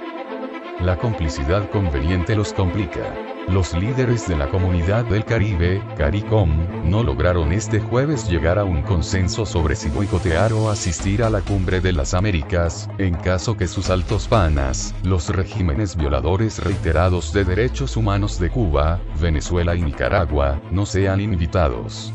La 0.80 0.98
complicidad 0.98 1.70
conveniente 1.70 2.38
los 2.38 2.54
complica. 2.54 3.39
Los 3.52 3.74
líderes 3.74 4.28
de 4.28 4.38
la 4.38 4.48
comunidad 4.48 5.06
del 5.06 5.26
Caribe, 5.26 5.82
CARICOM, 5.98 6.88
no 6.88 7.02
lograron 7.02 7.52
este 7.52 7.80
jueves 7.80 8.30
llegar 8.30 8.60
a 8.60 8.64
un 8.64 8.84
consenso 8.84 9.44
sobre 9.44 9.76
si 9.76 9.90
boicotear 9.90 10.54
o 10.54 10.70
asistir 10.70 11.24
a 11.24 11.32
la 11.32 11.42
cumbre 11.42 11.82
de 11.82 11.92
las 11.92 12.14
Américas, 12.14 12.88
en 13.00 13.16
caso 13.16 13.58
que 13.58 13.68
sus 13.68 13.90
altos 13.90 14.28
panas, 14.28 14.94
los 15.02 15.30
regímenes 15.30 15.96
violadores 15.96 16.64
reiterados 16.64 17.34
de 17.34 17.44
derechos 17.44 17.98
humanos 17.98 18.40
de 18.40 18.52
Cuba, 18.52 19.00
Venezuela 19.20 19.76
y 19.76 19.82
Nicaragua, 19.82 20.62
no 20.70 20.86
sean 20.86 21.20
invitados. 21.20 22.14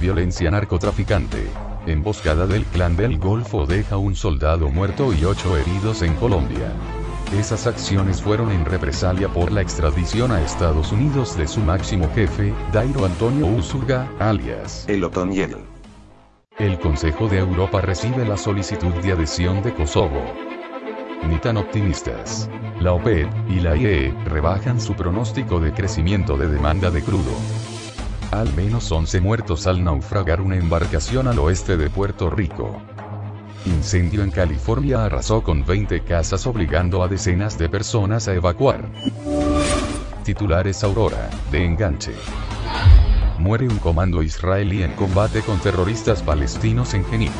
Violencia 0.00 0.50
narcotraficante. 0.50 1.46
Emboscada 1.86 2.46
del 2.46 2.64
clan 2.64 2.96
del 2.96 3.18
Golfo 3.18 3.66
deja 3.66 3.98
un 3.98 4.16
soldado 4.16 4.70
muerto 4.70 5.12
y 5.12 5.26
ocho 5.26 5.58
heridos 5.58 6.00
en 6.00 6.14
Colombia. 6.14 6.72
Esas 7.32 7.66
acciones 7.66 8.22
fueron 8.22 8.50
en 8.50 8.64
represalia 8.64 9.28
por 9.28 9.52
la 9.52 9.60
extradición 9.60 10.32
a 10.32 10.40
Estados 10.40 10.92
Unidos 10.92 11.36
de 11.36 11.46
su 11.46 11.60
máximo 11.60 12.08
jefe, 12.14 12.54
Dairo 12.72 13.04
Antonio 13.04 13.46
Usurga, 13.46 14.10
alias 14.18 14.86
El 14.88 15.04
Otoniel. 15.04 15.56
El 16.58 16.78
Consejo 16.78 17.28
de 17.28 17.38
Europa 17.38 17.82
recibe 17.82 18.26
la 18.26 18.38
solicitud 18.38 18.94
de 19.02 19.12
adhesión 19.12 19.62
de 19.62 19.74
Kosovo. 19.74 20.22
Ni 21.28 21.36
tan 21.36 21.58
optimistas. 21.58 22.48
La 22.80 22.92
OPEP 22.92 23.28
y 23.50 23.60
la 23.60 23.76
IE 23.76 24.14
rebajan 24.24 24.80
su 24.80 24.94
pronóstico 24.94 25.60
de 25.60 25.74
crecimiento 25.74 26.38
de 26.38 26.48
demanda 26.48 26.90
de 26.90 27.02
crudo. 27.02 27.32
Al 28.30 28.54
menos 28.54 28.90
11 28.90 29.20
muertos 29.20 29.66
al 29.66 29.84
naufragar 29.84 30.40
una 30.40 30.56
embarcación 30.56 31.28
al 31.28 31.38
oeste 31.38 31.76
de 31.76 31.90
Puerto 31.90 32.30
Rico. 32.30 32.80
Incendio 33.66 34.22
en 34.22 34.30
California 34.30 35.04
arrasó 35.04 35.42
con 35.42 35.64
20 35.64 36.02
casas 36.02 36.46
obligando 36.46 37.02
a 37.02 37.08
decenas 37.08 37.58
de 37.58 37.68
personas 37.68 38.28
a 38.28 38.34
evacuar. 38.34 38.88
Titulares 40.24 40.84
Aurora, 40.84 41.28
de 41.50 41.64
enganche. 41.64 42.12
Muere 43.38 43.68
un 43.68 43.78
comando 43.78 44.22
israelí 44.22 44.82
en 44.82 44.92
combate 44.92 45.42
con 45.42 45.58
terroristas 45.58 46.22
palestinos 46.22 46.94
en 46.94 47.04
Jenin. 47.06 47.32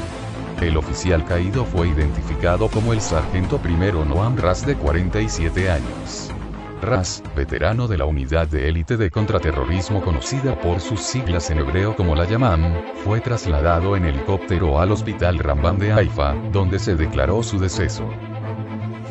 El 0.60 0.76
oficial 0.76 1.24
caído 1.24 1.64
fue 1.64 1.88
identificado 1.88 2.68
como 2.68 2.92
el 2.92 3.00
sargento 3.00 3.58
primero 3.58 4.04
Noam 4.04 4.36
Ras 4.36 4.66
de 4.66 4.74
47 4.74 5.70
años. 5.70 6.32
Ras, 6.80 7.22
veterano 7.36 7.88
de 7.88 7.98
la 7.98 8.04
unidad 8.04 8.46
de 8.46 8.68
élite 8.68 8.96
de 8.96 9.10
contraterrorismo 9.10 10.02
conocida 10.02 10.60
por 10.60 10.80
sus 10.80 11.00
siglas 11.00 11.50
en 11.50 11.58
hebreo 11.58 11.96
como 11.96 12.14
la 12.14 12.24
Yamam, 12.24 12.74
fue 13.04 13.20
trasladado 13.20 13.96
en 13.96 14.04
helicóptero 14.04 14.80
al 14.80 14.92
hospital 14.92 15.38
Rambam 15.38 15.78
de 15.78 15.92
Haifa, 15.92 16.34
donde 16.52 16.78
se 16.78 16.96
declaró 16.96 17.42
su 17.42 17.58
deceso. 17.58 18.08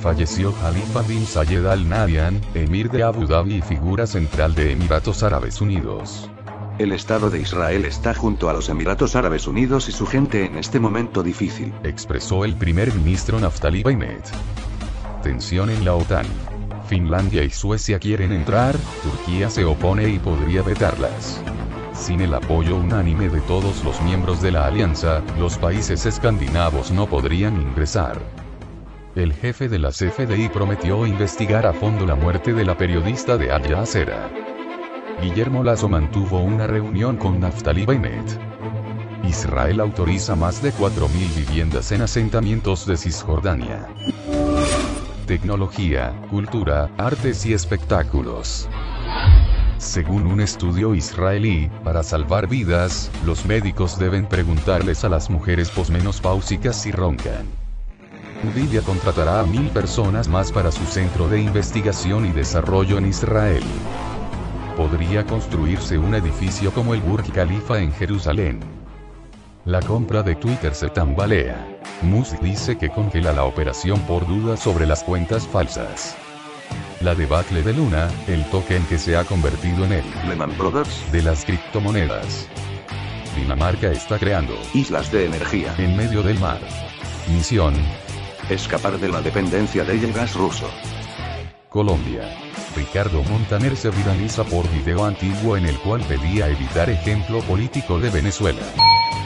Falleció 0.02 0.54
Khalifa 0.54 1.02
bin 1.02 1.26
Zayed 1.26 1.66
Al 1.66 1.90
Nahyan, 1.90 2.40
emir 2.54 2.90
de 2.90 3.04
Abu 3.04 3.26
Dhabi 3.26 3.56
y 3.56 3.62
figura 3.62 4.08
central 4.08 4.54
de 4.56 4.72
Emiratos 4.72 5.24
Árabes 5.24 5.60
Unidos. 5.60 6.30
El 6.78 6.92
Estado 6.92 7.32
de 7.32 7.40
Israel 7.40 7.86
está 7.86 8.14
junto 8.14 8.50
a 8.50 8.54
los 8.54 8.70
Emiratos 8.70 9.16
Árabes 9.16 9.48
Unidos 9.48 9.90
y 9.90 9.92
su 9.92 10.06
gente 10.06 10.46
en 10.46 10.58
este 10.58 10.80
momento 10.80 11.24
difícil. 11.24 11.74
Expresó 11.84 12.46
el 12.46 12.56
primer 12.56 12.94
ministro 12.94 13.40
Naftali 13.40 13.82
Bennett. 13.82 14.30
Tensión 15.24 15.72
en 15.72 15.84
la 15.84 15.96
OTAN. 15.96 16.57
Finlandia 16.88 17.44
y 17.44 17.50
Suecia 17.50 18.00
quieren 18.00 18.32
entrar, 18.32 18.76
Turquía 19.04 19.50
se 19.50 19.66
opone 19.66 20.08
y 20.08 20.20
podría 20.20 20.62
vetarlas. 20.62 21.42
Sin 21.94 22.22
el 22.22 22.34
apoyo 22.34 22.78
unánime 22.78 23.28
de 23.28 23.42
todos 23.42 23.84
los 23.84 24.02
miembros 24.02 24.42
de 24.42 24.52
la 24.52 24.66
alianza, 24.66 25.22
los 25.38 25.58
países 25.58 26.06
escandinavos 26.06 26.92
no 26.92 27.06
podrían 27.06 27.62
ingresar. 27.62 28.20
El 29.16 29.34
jefe 29.34 29.68
de 29.68 29.80
la 29.80 29.90
CFDI 29.90 30.48
prometió 30.50 31.06
investigar 31.06 31.66
a 31.66 31.74
fondo 31.74 32.06
la 32.06 32.16
muerte 32.16 32.54
de 32.54 32.64
la 32.64 32.78
periodista 32.78 33.38
de 33.38 33.52
Al 33.52 33.68
Jazeera. 33.68 34.30
Guillermo 35.22 35.64
Lazo 35.64 35.90
mantuvo 35.90 36.40
una 36.40 36.68
reunión 36.68 37.18
con 37.18 37.40
Naftali 37.40 37.86
Bennett. 37.86 38.40
Israel 39.28 39.82
autoriza 39.82 40.36
más 40.36 40.62
de 40.62 40.72
4.000 40.72 41.36
viviendas 41.36 41.92
en 41.92 42.04
asentamientos 42.04 42.86
de 42.86 42.96
Cisjordania. 42.96 43.88
Tecnología, 45.28 46.16
cultura, 46.30 46.90
artes 46.98 47.46
y 47.46 47.52
espectáculos. 47.52 48.70
Según 49.78 50.26
un 50.26 50.40
estudio 50.40 50.96
israelí, 50.96 51.70
para 51.84 52.02
salvar 52.02 52.48
vidas, 52.48 53.12
los 53.26 53.46
médicos 53.46 54.00
deben 54.00 54.26
preguntarles 54.26 55.04
a 55.04 55.10
las 55.10 55.30
mujeres 55.30 55.70
posmenopáusicas 55.70 56.82
si 56.82 56.94
roncan. 56.94 57.46
Nvidia 58.42 58.82
contratará 58.84 59.42
a 59.42 59.44
mil 59.44 59.68
personas 59.72 60.30
más 60.30 60.54
para 60.54 60.72
su 60.72 60.86
centro 60.86 61.28
de 61.28 61.42
investigación 61.42 62.26
y 62.26 62.32
desarrollo 62.32 62.98
en 62.98 63.08
Israel 63.08 63.64
podría 64.78 65.26
construirse 65.26 65.98
un 65.98 66.14
edificio 66.14 66.72
como 66.72 66.94
el 66.94 67.02
Burj 67.02 67.32
Khalifa 67.32 67.80
en 67.80 67.92
Jerusalén. 67.92 68.77
La 69.68 69.82
compra 69.82 70.24
de 70.24 70.34
Twitter 70.34 70.74
se 70.74 70.88
tambalea. 70.88 71.68
Musk 72.02 72.40
dice 72.40 72.78
que 72.78 72.90
congela 72.90 73.34
la 73.34 73.44
operación 73.44 74.00
por 74.08 74.26
dudas 74.26 74.62
sobre 74.62 74.86
las 74.86 75.04
cuentas 75.04 75.46
falsas. 75.46 76.16
La 77.02 77.14
debacle 77.16 77.62
de 77.64 77.74
Luna, 77.74 78.08
el 78.30 78.46
token 78.46 78.82
que 78.86 78.98
se 78.98 79.18
ha 79.18 79.26
convertido 79.26 79.84
en 79.84 79.92
el 79.92 80.06
Lehman 80.26 80.58
Brothers 80.58 81.12
de 81.12 81.22
las 81.22 81.44
criptomonedas. 81.44 82.48
Dinamarca 83.36 83.92
está 83.92 84.18
creando 84.18 84.54
islas 84.74 85.12
de 85.12 85.26
energía 85.26 85.76
en 85.78 85.98
medio 85.98 86.24
del 86.24 86.40
mar. 86.40 86.62
Misión. 87.28 87.74
Escapar 88.50 88.98
de 88.98 89.10
la 89.10 89.22
dependencia 89.22 89.84
del 89.84 90.14
gas 90.14 90.34
ruso. 90.34 90.70
Colombia. 91.68 92.22
Ricardo 92.74 93.22
Montaner 93.24 93.76
se 93.76 93.90
viraliza 93.90 94.46
por 94.46 94.66
video 94.72 95.04
antiguo 95.04 95.58
en 95.58 95.66
el 95.66 95.78
cual 95.80 96.00
pedía 96.04 96.48
evitar 96.48 96.90
ejemplo 96.90 97.42
político 97.42 98.00
de 98.00 98.10
Venezuela. 98.12 98.64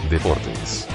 Deportes. 0.09 0.87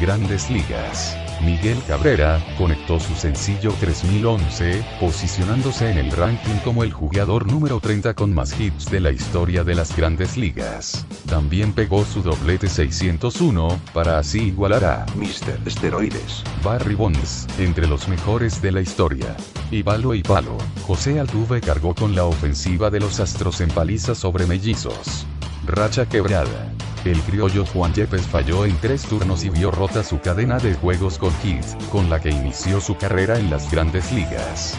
Grandes 0.00 0.50
ligas. 0.50 1.16
Miguel 1.44 1.78
Cabrera, 1.86 2.42
conectó 2.56 2.98
su 2.98 3.14
sencillo 3.14 3.72
3011, 3.78 4.84
posicionándose 5.00 5.90
en 5.90 5.98
el 5.98 6.10
ranking 6.10 6.56
como 6.64 6.82
el 6.82 6.92
jugador 6.92 7.46
número 7.46 7.78
30 7.78 8.14
con 8.14 8.34
más 8.34 8.58
hits 8.58 8.90
de 8.90 9.00
la 9.00 9.12
historia 9.12 9.62
de 9.62 9.74
las 9.74 9.96
grandes 9.96 10.36
ligas. 10.36 11.06
También 11.28 11.72
pegó 11.72 12.04
su 12.04 12.22
doblete 12.22 12.68
601, 12.68 13.80
para 13.94 14.18
así 14.18 14.48
igualar 14.48 14.84
a 14.84 15.06
Mr. 15.14 15.60
Esteroides, 15.66 16.42
Barry 16.64 16.94
Bonds, 16.94 17.46
entre 17.58 17.86
los 17.86 18.08
mejores 18.08 18.60
de 18.60 18.72
la 18.72 18.80
historia. 18.80 19.36
Y 19.70 19.82
palo 19.82 20.14
y 20.14 20.22
palo, 20.22 20.58
José 20.86 21.20
Altuve 21.20 21.60
cargó 21.60 21.94
con 21.94 22.14
la 22.14 22.24
ofensiva 22.24 22.90
de 22.90 23.00
los 23.00 23.20
Astros 23.20 23.60
en 23.60 23.68
paliza 23.68 24.14
sobre 24.14 24.46
mellizos. 24.46 25.26
Racha 25.66 26.08
quebrada. 26.08 26.72
El 27.08 27.22
criollo 27.22 27.64
Juan 27.64 27.94
Yepes 27.94 28.26
falló 28.26 28.66
en 28.66 28.76
tres 28.82 29.00
turnos 29.00 29.42
y 29.42 29.48
vio 29.48 29.70
rota 29.70 30.04
su 30.04 30.20
cadena 30.20 30.58
de 30.58 30.74
juegos 30.74 31.16
con 31.16 31.32
hits, 31.42 31.74
con 31.90 32.10
la 32.10 32.20
que 32.20 32.28
inició 32.28 32.82
su 32.82 32.98
carrera 32.98 33.38
en 33.38 33.48
las 33.48 33.70
grandes 33.70 34.12
ligas. 34.12 34.78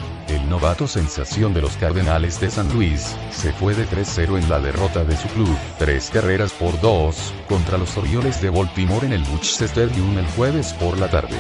Novato 0.50 0.88
sensación 0.88 1.54
de 1.54 1.62
los 1.62 1.78
Cardenales 1.78 2.40
de 2.40 2.50
San 2.50 2.74
Luis, 2.74 3.16
se 3.30 3.54
fue 3.54 3.76
de 3.76 3.86
3-0 3.86 4.42
en 4.42 4.50
la 4.50 4.60
derrota 4.60 5.04
de 5.04 5.16
su 5.16 5.28
club, 5.28 5.56
tres 5.78 6.10
carreras 6.10 6.52
por 6.54 6.82
dos, 6.82 7.34
contra 7.48 7.78
los 7.78 7.96
Orioles 7.98 8.42
de 8.42 8.50
Baltimore 8.50 9.06
en 9.06 9.14
el 9.14 9.24
Busch 9.26 9.62
Stadium 9.62 10.18
el 10.18 10.26
jueves 10.30 10.74
por 10.74 10.98
la 10.98 11.08
tarde. 11.08 11.38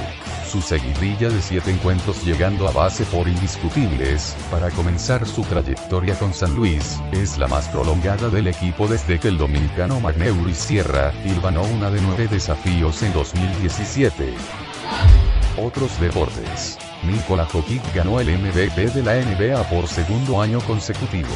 Su 0.48 0.62
seguidilla 0.62 1.30
de 1.30 1.42
siete 1.42 1.72
encuentros 1.72 2.24
llegando 2.24 2.68
a 2.68 2.72
base 2.72 3.04
por 3.06 3.28
indiscutibles, 3.28 4.36
para 4.52 4.70
comenzar 4.70 5.26
su 5.26 5.42
trayectoria 5.42 6.14
con 6.14 6.32
San 6.32 6.54
Luis, 6.56 7.00
es 7.12 7.40
la 7.40 7.48
más 7.48 7.68
prolongada 7.70 8.30
del 8.30 8.48
equipo 8.48 8.88
desde 8.88 9.20
que 9.20 9.30
el 9.30 9.40
dominicano 9.40 10.00
Magneuris 10.00 10.58
Sierra, 10.58 11.12
ganó 11.42 11.64
una 11.64 11.90
de 11.90 12.00
nueve 12.02 12.28
desafíos 12.28 13.02
en 13.02 13.14
2017. 13.14 14.36
Otros 15.58 16.00
deportes. 16.00 16.78
Nikola 17.04 17.46
Jokic 17.46 17.82
ganó 17.94 18.20
el 18.20 18.28
MVP 18.38 18.90
de 18.92 19.04
la 19.04 19.16
NBA 19.16 19.64
por 19.70 19.88
segundo 19.88 20.42
año 20.42 20.60
consecutivo. 20.62 21.30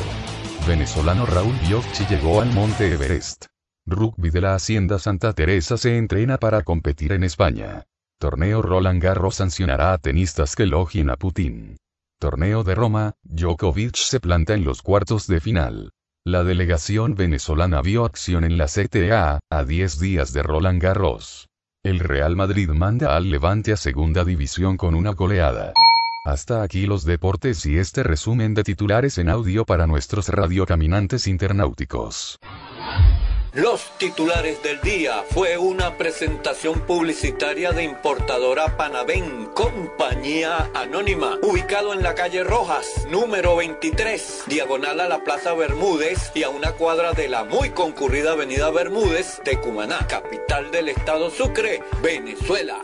Venezolano 0.68 1.26
Raúl 1.26 1.56
Biocchi 1.68 2.06
llegó 2.06 2.42
al 2.42 2.52
Monte 2.54 2.94
Everest. 2.94 3.46
Rugby 3.86 4.30
de 4.30 4.42
la 4.42 4.56
Hacienda 4.56 5.00
Santa 5.00 5.34
Teresa 5.34 5.78
se 5.78 5.98
entrena 5.98 6.38
para 6.38 6.64
competir 6.64 7.14
en 7.14 7.24
España. 7.24 7.84
Torneo 8.20 8.62
Roland 8.62 9.02
Garros 9.02 9.36
sancionará 9.36 9.94
a 9.94 9.98
tenistas 9.98 10.56
que 10.56 10.64
elogien 10.64 11.10
a 11.10 11.18
Putin. 11.18 11.78
Torneo 12.20 12.64
de 12.64 12.76
Roma, 12.76 13.14
Djokovic 13.24 13.96
se 13.96 14.20
planta 14.20 14.54
en 14.54 14.64
los 14.64 14.82
cuartos 14.82 15.28
de 15.28 15.42
final. 15.42 15.92
La 16.26 16.46
delegación 16.46 17.16
venezolana 17.16 17.82
vio 17.82 18.06
acción 18.06 18.46
en 18.46 18.58
la 18.58 18.68
CTA, 18.68 19.40
a 19.50 19.64
10 19.66 20.00
días 20.00 20.32
de 20.32 20.44
Roland 20.44 20.82
Garros. 20.82 21.50
El 21.86 22.00
Real 22.00 22.38
Madrid 22.38 22.70
manda 22.70 23.14
al 23.14 23.30
Levante 23.30 23.74
a 23.74 23.76
segunda 23.76 24.24
división 24.24 24.78
con 24.78 24.96
una 24.96 25.12
goleada. 25.12 25.74
Hasta 26.24 26.64
aquí 26.64 26.86
los 26.86 27.04
deportes 27.04 27.66
y 27.66 27.78
este 27.78 28.04
resumen 28.04 28.54
de 28.54 28.64
titulares 28.64 29.18
en 29.18 29.28
audio 29.28 29.66
para 29.66 29.86
nuestros 29.86 30.30
radiocaminantes 30.30 31.28
internauticos. 31.28 32.40
Los 33.54 33.92
titulares 34.00 34.64
del 34.64 34.82
día 34.82 35.24
fue 35.30 35.60
una 35.60 35.96
presentación 35.96 36.88
publicitaria 36.88 37.72
de 37.72 37.84
importadora 37.84 38.78
Panavén, 38.78 39.46
compañía 39.54 40.72
anónima, 40.74 41.38
ubicado 41.44 41.94
en 41.94 42.02
la 42.02 42.16
calle 42.16 42.44
Rojas, 42.44 43.06
número 43.12 43.56
23, 43.56 44.46
diagonal 44.48 45.02
a 45.02 45.08
la 45.08 45.24
Plaza 45.24 45.54
Bermúdez 45.54 46.32
y 46.34 46.42
a 46.42 46.50
una 46.50 46.72
cuadra 46.72 47.14
de 47.14 47.28
la 47.28 47.44
muy 47.44 47.70
concurrida 47.70 48.32
Avenida 48.32 48.72
Bermúdez 48.72 49.40
de 49.46 49.60
Cumaná, 49.60 50.08
capital 50.08 50.72
del 50.72 50.90
estado 50.90 51.30
Sucre, 51.30 51.84
Venezuela. 52.02 52.84